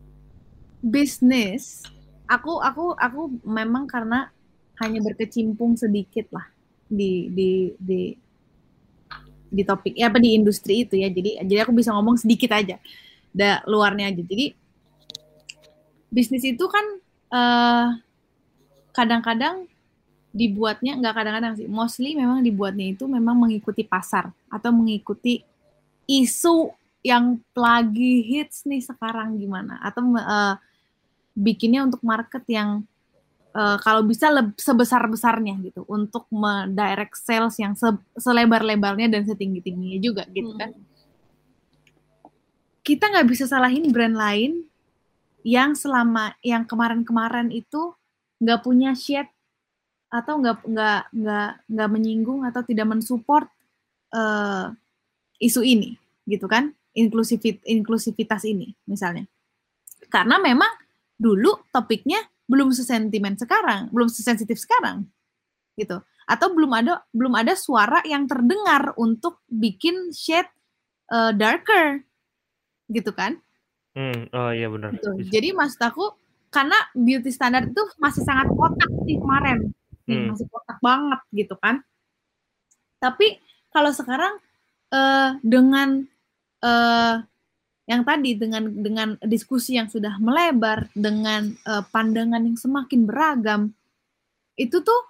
[0.81, 1.85] bisnis
[2.25, 4.33] aku aku aku memang karena
[4.81, 6.49] hanya berkecimpung sedikit lah
[6.89, 8.01] di di di
[9.53, 12.81] di topik ya apa di industri itu ya jadi jadi aku bisa ngomong sedikit aja
[13.29, 14.57] da luarnya aja jadi
[16.09, 16.85] bisnis itu kan
[17.29, 17.87] eh,
[18.97, 19.69] kadang-kadang
[20.33, 25.45] dibuatnya nggak kadang-kadang sih mostly memang dibuatnya itu memang mengikuti pasar atau mengikuti
[26.09, 26.73] isu
[27.05, 30.57] yang lagi hits nih sekarang gimana atau uh,
[31.37, 32.81] bikinnya untuk market yang
[33.53, 40.53] uh, kalau bisa sebesar-besarnya gitu untuk mendirect sales yang se selebar-lebarnya dan setinggi-tingginya juga gitu
[40.57, 40.73] kan.
[40.73, 40.85] Hmm.
[42.83, 44.51] Kita nggak bisa salahin brand lain
[45.43, 47.91] yang selama yang kemarin-kemarin itu
[48.43, 49.32] nggak punya shade
[50.13, 53.49] atau nggak nggak nggak nggak menyinggung atau tidak mensupport
[54.13, 54.69] uh,
[55.41, 55.97] isu ini
[56.29, 56.69] gitu kan?
[56.93, 59.25] Inklusivit inklusivitas ini misalnya.
[60.13, 60.69] Karena memang
[61.17, 65.09] dulu topiknya belum sesentimen sekarang belum sesensitif sekarang
[65.73, 65.97] gitu.
[66.29, 70.47] Atau belum ada belum ada suara yang terdengar untuk bikin shade
[71.09, 72.05] uh, darker
[72.93, 73.41] gitu kan?
[73.97, 74.93] Hmm, oh iya benar.
[74.93, 75.33] Gitu.
[75.33, 76.13] jadi maksud aku
[76.53, 79.73] karena beauty standard itu masih sangat kotak sih kemarin
[80.07, 80.33] hmm.
[80.33, 81.83] masih kotak banget gitu kan
[83.03, 83.39] tapi
[83.73, 84.39] kalau sekarang
[84.93, 86.05] uh, dengan
[86.63, 87.19] uh,
[87.83, 93.61] yang tadi dengan dengan diskusi yang sudah melebar dengan uh, pandangan yang semakin beragam
[94.55, 95.01] itu tuh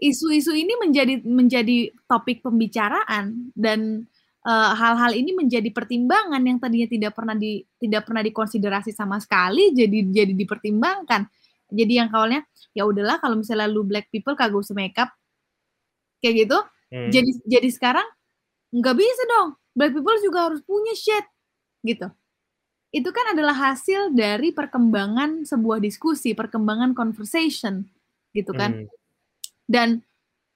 [0.00, 4.06] isu isu-isu ini menjadi menjadi topik pembicaraan dan
[4.46, 9.70] hal-hal uh, ini menjadi pertimbangan yang tadinya tidak pernah di tidak pernah dikonsiderasi sama sekali
[9.76, 11.28] jadi jadi dipertimbangkan
[11.70, 12.44] jadi yang awalnya
[12.76, 15.10] ya udahlah kalau misalnya lu black people kagak usah makeup
[16.20, 16.58] kayak gitu.
[16.90, 17.06] Hmm.
[17.14, 18.06] jadi jadi sekarang
[18.74, 19.54] nggak bisa dong.
[19.70, 21.22] Black people juga harus punya shit
[21.86, 22.10] gitu.
[22.90, 27.86] Itu kan adalah hasil dari perkembangan sebuah diskusi perkembangan conversation
[28.34, 28.86] gitu kan.
[28.86, 28.88] Hmm.
[29.70, 30.02] dan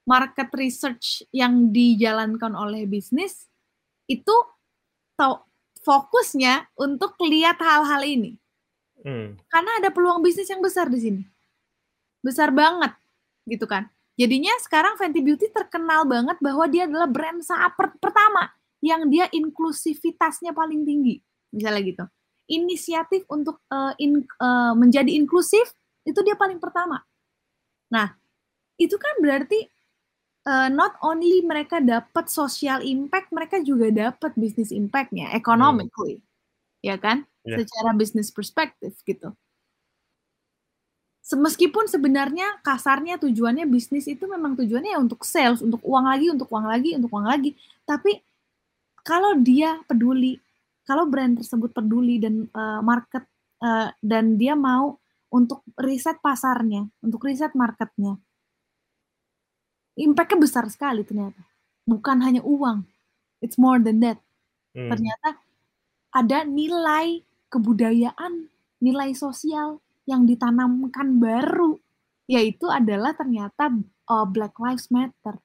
[0.05, 3.47] market research yang dijalankan oleh bisnis
[4.11, 4.35] itu
[5.87, 8.37] fokusnya untuk lihat hal-hal ini
[9.05, 9.39] hmm.
[9.47, 11.23] karena ada peluang bisnis yang besar di sini
[12.25, 12.97] besar banget
[13.45, 13.87] gitu kan
[14.17, 18.51] jadinya sekarang Fenty Beauty terkenal banget bahwa dia adalah brand saat per pertama
[18.85, 21.17] yang dia inklusivitasnya paling tinggi,
[21.57, 22.05] misalnya gitu.
[22.53, 25.73] Inisiatif untuk uh, in, uh, menjadi inklusif
[26.05, 27.01] itu dia paling pertama.
[27.89, 28.13] Nah,
[28.77, 29.65] itu kan berarti
[30.45, 36.29] uh, not only mereka dapat social impact, mereka juga dapat business impactnya, economically, hmm.
[36.85, 37.25] ya kan?
[37.45, 37.61] Yeah.
[37.61, 39.37] Secara business perspektif gitu.
[41.25, 46.53] Meskipun sebenarnya kasarnya tujuannya bisnis itu memang tujuannya ya untuk sales, untuk uang lagi, untuk
[46.53, 47.57] uang lagi, untuk uang lagi.
[47.89, 48.21] Tapi
[49.01, 50.37] kalau dia peduli,
[50.85, 53.25] kalau brand tersebut peduli dan uh, market
[53.65, 55.01] uh, dan dia mau
[55.33, 58.21] untuk riset pasarnya, untuk riset marketnya.
[59.97, 61.41] Impactnya besar sekali ternyata.
[61.89, 62.85] Bukan hanya uang,
[63.41, 64.21] it's more than that.
[64.77, 64.93] Hmm.
[64.93, 65.41] Ternyata
[66.13, 67.25] ada nilai
[67.55, 68.51] kebudayaan,
[68.83, 69.79] nilai sosial
[70.11, 71.79] yang ditanamkan baru,
[72.27, 73.71] yaitu adalah ternyata
[74.11, 75.39] uh, Black Lives Matter.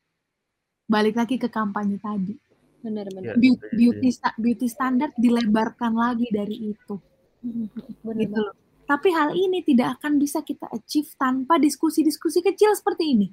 [0.90, 2.34] Balik lagi ke kampanye tadi.
[2.82, 3.38] Benar-benar.
[3.38, 4.10] Beauty, beauty,
[4.42, 6.98] beauty standard dilebarkan lagi dari itu.
[8.02, 8.56] Benar gitu loh.
[8.90, 13.28] Tapi hal ini tidak akan bisa kita achieve tanpa diskusi-diskusi kecil seperti ini.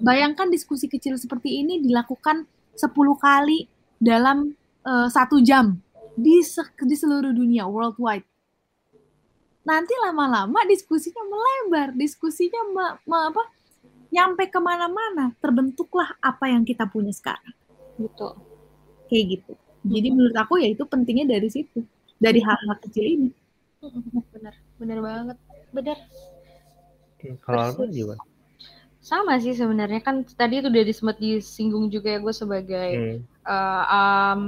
[0.00, 2.48] Bayangkan diskusi kecil seperti ini dilakukan
[2.80, 2.88] 10
[3.20, 3.68] kali
[4.00, 4.56] dalam
[4.88, 5.76] uh, satu jam
[6.20, 6.44] di,
[6.84, 8.28] di seluruh dunia worldwide.
[9.64, 13.42] Nanti lama-lama diskusinya melebar, diskusinya me, me, apa,
[14.12, 17.56] nyampe ke mana-mana, terbentuklah apa yang kita punya sekarang.
[17.96, 18.36] Betul.
[19.08, 19.52] Kayak gitu.
[19.80, 21.80] Jadi menurut aku ya itu pentingnya dari situ,
[22.20, 23.30] dari hal-hal kecil ini
[24.36, 25.36] bener bener banget
[25.72, 25.98] bener
[27.40, 28.22] kalau Alma gimana
[29.00, 33.18] sama sih sebenarnya kan tadi itu udah disebut disinggung juga ya gue sebagai hmm.
[33.48, 34.40] uh, um,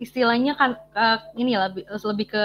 [0.00, 2.44] istilahnya kan uh, ini ya lebih lebih ke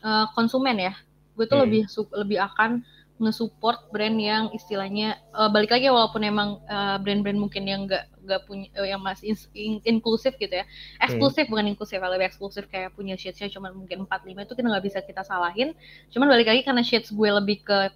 [0.00, 0.92] uh, konsumen ya
[1.36, 1.64] gue tuh hmm.
[1.68, 1.82] lebih
[2.16, 2.82] lebih akan
[3.14, 8.42] nge-support brand yang istilahnya uh, balik lagi walaupun emang uh, brand-brand mungkin yang enggak nggak
[8.42, 10.66] punya uh, yang masih in, in, inklusif gitu ya
[10.98, 11.52] eksklusif hmm.
[11.54, 15.22] bukan inklusif lebih eksklusif kayak punya shadesnya cuma mungkin 45 itu kita nggak bisa kita
[15.22, 15.78] salahin
[16.10, 17.94] cuman balik lagi karena shades gue lebih ke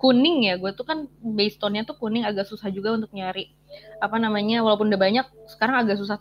[0.00, 3.52] kuning ya gue tuh kan base tone-nya tuh kuning agak susah juga untuk nyari
[4.00, 6.16] apa namanya walaupun udah banyak sekarang agak susah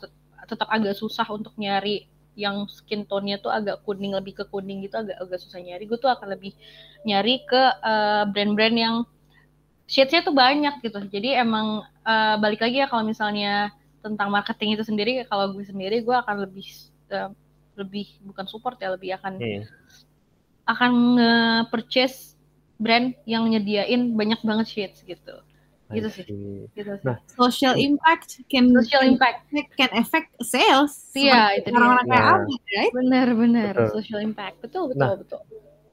[0.52, 5.00] tetap agak susah untuk nyari yang skin tone-nya tuh agak kuning lebih ke kuning gitu
[5.00, 5.84] agak agak susah nyari.
[5.88, 6.52] Gue tuh akan lebih
[7.08, 8.96] nyari ke uh, brand-brand yang
[9.88, 11.00] shades-nya tuh banyak gitu.
[11.12, 13.72] Jadi emang uh, balik lagi ya kalau misalnya
[14.02, 16.68] tentang marketing itu sendiri kalau gue sendiri gue akan lebih
[17.14, 17.30] uh,
[17.78, 19.64] lebih bukan support ya lebih akan yeah.
[20.68, 22.36] akan nge-purchase
[22.82, 25.36] brand yang nyediain banyak banget shades gitu
[25.96, 26.24] gitu sih.
[26.72, 27.06] Gitu sih.
[27.06, 31.12] Nah, social impact can social impact can affect sales.
[31.12, 32.36] Iya, itu orang-orang kayak nah.
[32.40, 32.94] apa, right?
[32.96, 33.74] Benar, benar.
[33.92, 34.56] Social impact.
[34.64, 35.42] Betul, betul, nah, betul.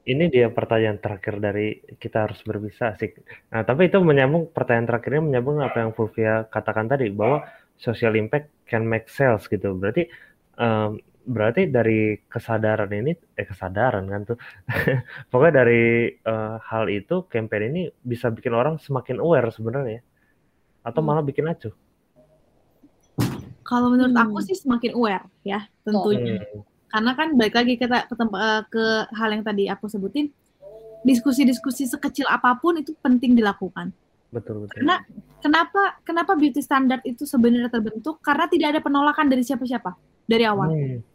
[0.09, 1.67] Ini dia pertanyaan terakhir dari
[2.01, 3.13] kita harus berbisa sih.
[3.53, 7.45] Nah, tapi itu menyambung pertanyaan terakhirnya menyambung apa yang Fulvia katakan tadi bahwa
[7.77, 9.77] social impact can make sales gitu.
[9.77, 10.09] Berarti
[10.57, 10.97] um,
[11.29, 14.37] berarti dari kesadaran ini eh kesadaran kan tuh.
[15.29, 20.01] Pokoknya dari uh, hal itu campaign ini bisa bikin orang semakin aware sebenarnya.
[20.81, 21.07] Atau hmm.
[21.07, 21.71] malah bikin acuh.
[23.61, 24.25] Kalau menurut hmm.
[24.25, 26.41] aku sih semakin aware ya tentunya.
[26.41, 26.65] Hmm.
[26.89, 30.33] karena kan baik lagi kita ke, uh, ke hal yang tadi aku sebutin
[31.05, 33.93] diskusi-diskusi sekecil apa pun itu penting dilakukan.
[34.33, 34.81] Betul betul.
[34.81, 34.97] Karena
[35.37, 38.17] kenapa kenapa beauty standard itu sebenarnya terbentuk?
[38.25, 39.93] Karena tidak ada penolakan dari siapa-siapa
[40.25, 40.69] dari awal.
[40.73, 41.08] Hmm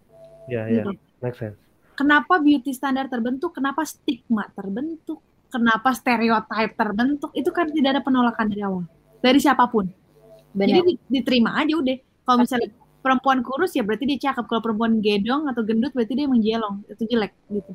[0.49, 0.85] Ya, ya,
[1.25, 1.57] make sense.
[1.95, 3.55] Kenapa beauty standar terbentuk?
[3.55, 5.23] Kenapa stigma terbentuk?
[5.49, 7.31] Kenapa stereotype terbentuk?
[7.33, 8.85] Itu kan tidak ada penolakan dari awal,
[9.23, 9.87] dari siapa pun.
[10.51, 10.83] Benar.
[10.83, 11.97] Jadi diterima aja udah.
[12.27, 12.69] Kalau misalnya
[12.99, 14.45] perempuan kurus ya berarti dia cakep.
[14.51, 17.73] Kalau perempuan gedong atau gendut berarti dia menjelong, itu jelek gitu.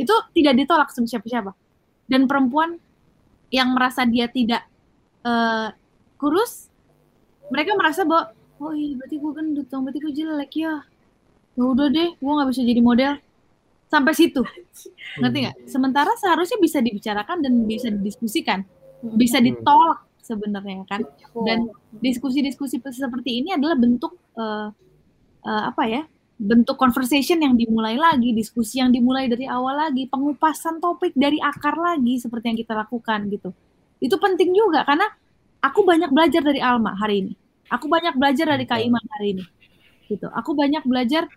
[0.00, 1.52] Itu tidak ditolak sama siapa-siapa.
[2.08, 2.80] Dan perempuan
[3.52, 4.64] yang merasa dia tidak
[5.28, 5.72] uh,
[6.16, 6.72] kurus,
[7.52, 8.32] mereka merasa bahwa
[8.64, 10.72] oh iya berarti gue gendut dong, berarti gue jelek ya
[11.58, 13.12] ya udah deh gue nggak bisa jadi model.
[13.88, 14.44] Sampai situ.
[15.18, 15.56] Ngerti nggak?
[15.66, 18.62] Sementara seharusnya bisa dibicarakan dan bisa didiskusikan.
[19.02, 19.46] Bisa hmm.
[19.50, 21.02] ditolak sebenarnya kan?
[21.42, 24.70] Dan diskusi-diskusi seperti ini adalah bentuk uh,
[25.42, 26.02] uh, apa ya?
[26.38, 31.74] Bentuk conversation yang dimulai lagi diskusi yang dimulai dari awal lagi pengupasan topik dari akar
[31.74, 33.50] lagi seperti yang kita lakukan gitu.
[33.98, 35.10] Itu penting juga karena
[35.58, 37.32] aku banyak belajar dari Alma hari ini.
[37.72, 39.44] Aku banyak belajar dari Kak Iman hari ini
[40.08, 40.26] gitu.
[40.32, 41.28] Aku banyak belajar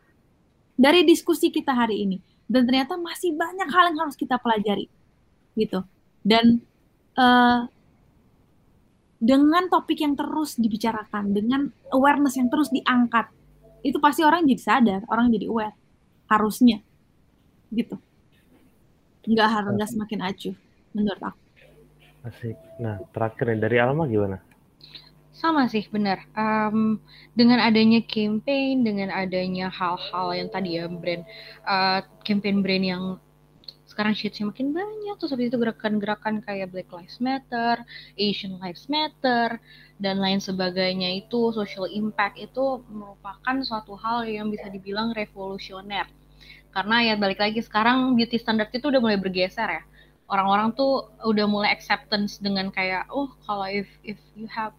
[0.81, 2.17] dari diskusi kita hari ini.
[2.49, 4.89] Dan ternyata masih banyak hal yang harus kita pelajari
[5.53, 5.85] gitu.
[6.25, 6.59] Dan
[7.15, 7.69] uh,
[9.21, 13.29] dengan topik yang terus dibicarakan dengan awareness yang terus diangkat
[13.85, 15.77] itu pasti orang jadi sadar orang jadi aware
[16.27, 16.81] harusnya
[17.69, 17.95] gitu.
[19.29, 20.55] Nggak harus nggak semakin acuh
[20.97, 21.39] menurut aku.
[22.25, 22.57] Asik.
[22.81, 24.50] Nah terakhir nih dari Alma gimana
[25.41, 26.21] sama sih, benar.
[26.37, 27.01] Um,
[27.33, 31.25] dengan adanya campaign, dengan adanya hal-hal yang tadi ya brand,
[31.65, 33.03] uh, campaign brand yang
[33.91, 37.83] sekarang shitnya makin banyak, terus habis itu gerakan-gerakan kayak Black Lives Matter,
[38.15, 39.59] Asian Lives Matter,
[39.99, 46.07] dan lain sebagainya itu social impact itu merupakan suatu hal yang bisa dibilang revolusioner.
[46.71, 49.83] Karena ya balik lagi sekarang beauty standard itu udah mulai bergeser ya.
[50.31, 54.71] Orang-orang tuh udah mulai acceptance dengan kayak oh kalau if if you have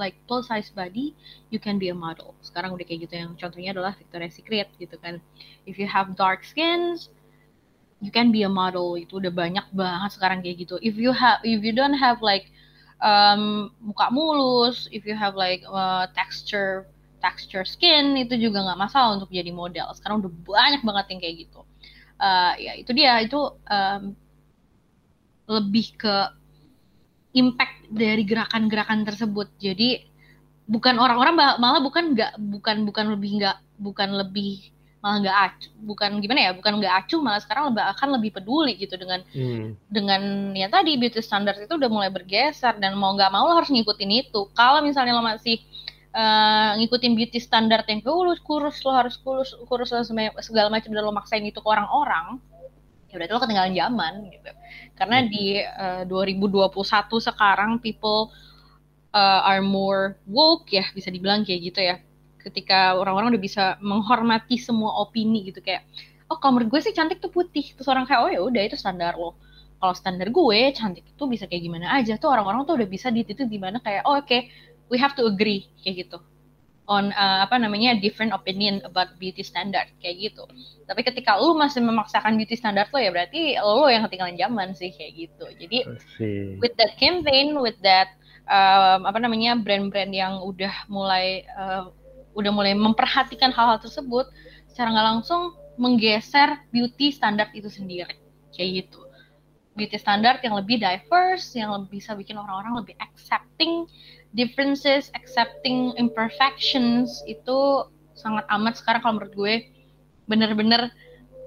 [0.00, 1.12] like plus size body,
[1.52, 2.32] you can be a model.
[2.40, 5.20] Sekarang udah kayak gitu yang contohnya adalah Victoria's Secret gitu kan.
[5.68, 7.12] If you have dark skins,
[8.00, 8.96] you can be a model.
[8.96, 10.80] Itu udah banyak banget sekarang kayak gitu.
[10.80, 12.48] If you have if you don't have like
[13.04, 16.88] um, muka mulus if you have like uh, texture
[17.20, 19.92] texture skin itu juga nggak masalah untuk jadi model.
[19.92, 21.60] Sekarang udah banyak banget yang kayak gitu.
[22.16, 23.20] Uh, ya itu dia.
[23.20, 24.16] Itu um,
[25.50, 26.39] lebih ke
[27.34, 29.48] impact dari gerakan-gerakan tersebut.
[29.62, 30.02] Jadi
[30.70, 34.70] bukan orang-orang malah bukan nggak bukan bukan lebih nggak bukan lebih
[35.00, 38.76] malah nggak acu bukan gimana ya bukan nggak acu malah sekarang lebih akan lebih peduli
[38.76, 39.88] gitu dengan hmm.
[39.88, 43.72] dengan ya tadi beauty standard itu udah mulai bergeser dan mau nggak mau lo harus
[43.72, 44.46] ngikutin itu.
[44.52, 45.58] Kalau misalnya lo masih
[46.14, 50.04] uh, ngikutin beauty standard yang kurus kurus lo harus kurus kurus lo
[50.42, 52.38] segala macam dan lo maksain itu ke orang-orang
[53.10, 54.50] ya berarti lo ketinggalan zaman gitu
[54.94, 55.28] karena hmm.
[55.30, 56.72] di uh, 2021
[57.20, 58.30] sekarang people
[59.12, 61.96] uh, are more woke ya bisa dibilang kayak gitu ya.
[62.40, 65.84] Ketika orang-orang udah bisa menghormati semua opini gitu kayak
[66.32, 67.76] oh kalau menurut gue sih cantik tuh putih.
[67.76, 69.36] Terus orang kayak oh ya udah itu standar lo.
[69.80, 72.16] Kalau standar gue cantik itu bisa kayak gimana aja.
[72.16, 74.48] Tuh orang-orang tuh udah bisa di titik di mana kayak oh oke okay,
[74.88, 76.18] we have to agree kayak gitu
[76.90, 80.42] on uh, apa namanya different opinion about beauty standard kayak gitu.
[80.90, 84.90] Tapi ketika lu masih memaksakan beauty standard lo ya berarti lo yang ketinggalan zaman sih
[84.90, 85.46] kayak gitu.
[85.54, 85.78] Jadi
[86.58, 88.18] with that campaign, with that
[88.50, 91.94] um, apa namanya brand-brand yang udah mulai uh,
[92.34, 94.26] udah mulai memperhatikan hal-hal tersebut
[94.66, 95.42] secara nggak langsung
[95.78, 98.18] menggeser beauty standard itu sendiri
[98.54, 99.00] kayak gitu
[99.74, 103.86] beauty standard yang lebih diverse yang lebih bisa bikin orang-orang lebih accepting
[104.36, 109.54] differences accepting imperfections itu sangat amat sekarang kalau menurut gue.
[110.30, 110.90] Bener-bener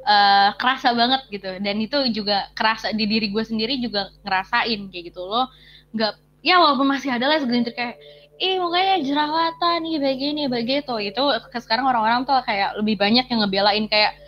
[0.04, 1.50] uh, kerasa banget gitu.
[1.64, 5.48] Dan itu juga kerasa di diri gue sendiri juga ngerasain kayak gitu loh.
[5.96, 7.96] Nggak ya walaupun masih ada lah segelintir kayak
[8.38, 11.24] ih mukanya jerawatan nih begini begitu itu
[11.56, 14.20] sekarang orang-orang tuh kayak lebih banyak yang ngebelain kayak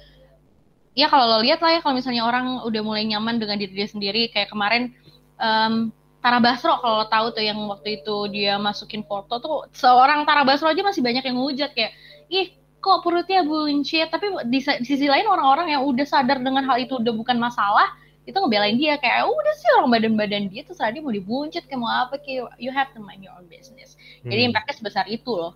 [0.95, 3.89] ya kalau lo lihat lah ya kalau misalnya orang udah mulai nyaman dengan diri dia
[3.91, 4.95] sendiri kayak kemarin
[5.41, 5.91] um,
[6.25, 10.65] Tara Basro kalau tahu tuh yang waktu itu dia masukin foto tuh seorang Tara Basro
[10.65, 11.93] aja masih banyak yang ngujat kayak
[12.33, 12.49] ih
[12.81, 14.09] kok perutnya buncit?
[14.09, 17.93] Tapi di, di sisi lain orang-orang yang udah sadar dengan hal itu udah bukan masalah
[18.25, 21.77] itu ngebelain dia kayak oh, udah sih orang badan-badan dia tuh tadi mau dibuncit kayak
[21.77, 23.93] mau apa kayak you have to mind your own business.
[24.25, 24.33] Hmm.
[24.33, 25.53] jadi impactnya sebesar itu loh.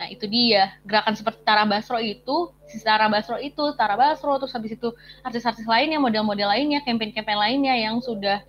[0.00, 0.80] Nah itu dia.
[0.88, 5.68] Gerakan seperti Tara Basro itu si Tara Basro itu Tara Basro terus habis itu artis-artis
[5.68, 8.40] lainnya model-model lainnya campaign-campaign lainnya yang sudah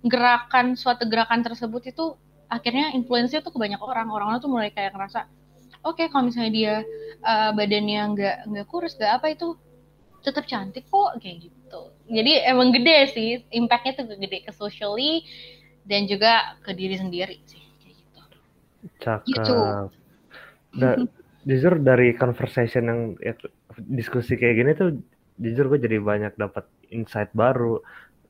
[0.00, 2.16] menggerakkan suatu gerakan tersebut itu
[2.48, 4.08] akhirnya influence tuh ke banyak orang.
[4.10, 5.28] Orang tuh mulai kayak ngerasa
[5.84, 6.74] oke okay, kalau misalnya dia
[7.24, 9.56] uh, badannya nggak nggak kurus nggak apa itu
[10.20, 11.80] tetap cantik kok kayak gitu.
[12.10, 15.24] Jadi emang gede sih impactnya tuh gede ke socially
[15.88, 18.20] dan juga ke diri sendiri sih kayak gitu.
[19.00, 19.26] Cakep.
[19.26, 19.56] Gitu.
[20.70, 20.94] da,
[21.48, 23.34] jujur dari conversation yang ya,
[23.88, 24.90] diskusi kayak gini tuh
[25.40, 27.80] jujur gue jadi banyak dapat insight baru.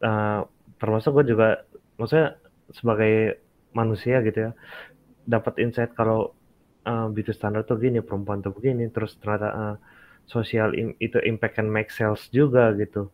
[0.01, 0.47] Uh,
[0.81, 1.63] termasuk gue juga
[2.01, 2.41] maksudnya
[2.73, 3.39] sebagai
[3.77, 4.53] manusia gitu ya
[5.29, 6.33] dapat insight kalau
[6.89, 9.77] uh, beauty standar tuh gini perempuan tuh begini terus ternyata uh,
[10.31, 10.71] sosial
[11.03, 13.11] itu impact and make sales juga gitu.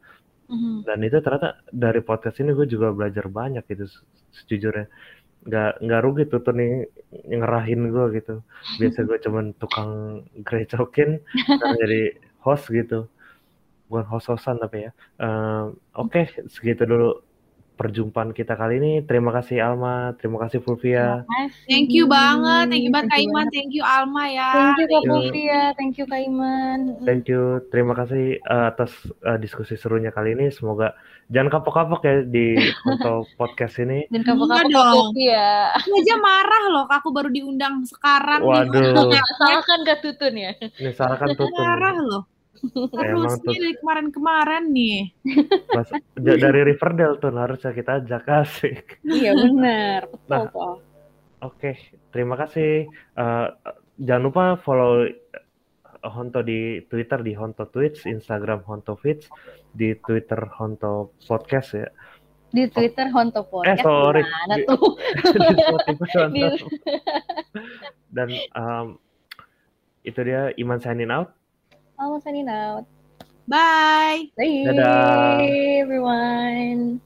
[0.46, 0.76] Mm-hmm.
[0.86, 3.88] Dan itu ternyata dari podcast ini gue juga belajar banyak gitu
[4.44, 4.86] sejujurnya.
[5.46, 6.84] Gak nggak rugi tuh tuh nih
[7.24, 8.44] ngerahin gue gitu.
[8.78, 11.24] Biasa gue cuman tukang grecokin
[11.80, 12.14] jadi
[12.44, 13.08] host gitu.
[13.88, 14.92] Bukan host-hostan tapi ya.
[15.16, 17.22] Uh, Oke, okay, segitu dulu
[17.76, 18.92] perjumpaan kita kali ini.
[19.04, 21.22] Terima kasih Alma, terima kasih Fulvia.
[21.68, 24.50] Thank you banget, thank you banget Kak Iman, thank you Alma ya.
[24.50, 26.78] Thank you Kak Fulvia, thank you Kak Iman.
[27.04, 28.90] Thank you, terima kasih uh, atas
[29.22, 30.48] uh, diskusi serunya kali ini.
[30.48, 30.96] Semoga
[31.28, 32.56] jangan kapok-kapok ya di
[32.88, 34.08] untuk podcast ini.
[34.08, 35.06] Jangan kapok-kapok dong.
[35.20, 35.76] Ya.
[35.76, 38.40] Aku aja marah loh, aku baru diundang sekarang.
[38.40, 39.12] Waduh.
[39.44, 40.56] Salahkan Kak Tutun ya.
[40.56, 41.52] Ini salahkan Tutun.
[41.52, 42.24] Marah loh.
[42.64, 43.52] Terus tuh...
[43.52, 44.98] dari kemarin-kemarin nih.
[45.74, 48.76] Mas, dari Riverdale tuh harusnya kita ajak kasih.
[49.04, 50.80] Iya benar, betul nah, Oke,
[51.44, 51.74] okay,
[52.10, 52.88] terima kasih.
[53.12, 53.52] Uh,
[54.00, 55.04] jangan lupa follow
[56.06, 59.28] Honto di Twitter di Honto Tweets, Instagram Honto Feeds,
[59.74, 61.88] di Twitter Honto Podcast ya.
[62.52, 63.82] Di Twitter Honto Podcast.
[63.82, 64.22] Eh sorry.
[64.64, 64.80] Tuh?
[66.34, 66.42] di,
[68.08, 68.86] Dan um,
[70.06, 71.34] itu dia Iman signing out.
[71.98, 72.84] Almost signing out.
[73.48, 74.28] Bye.
[74.36, 75.80] Bye, Dadah.
[75.80, 77.00] everyone.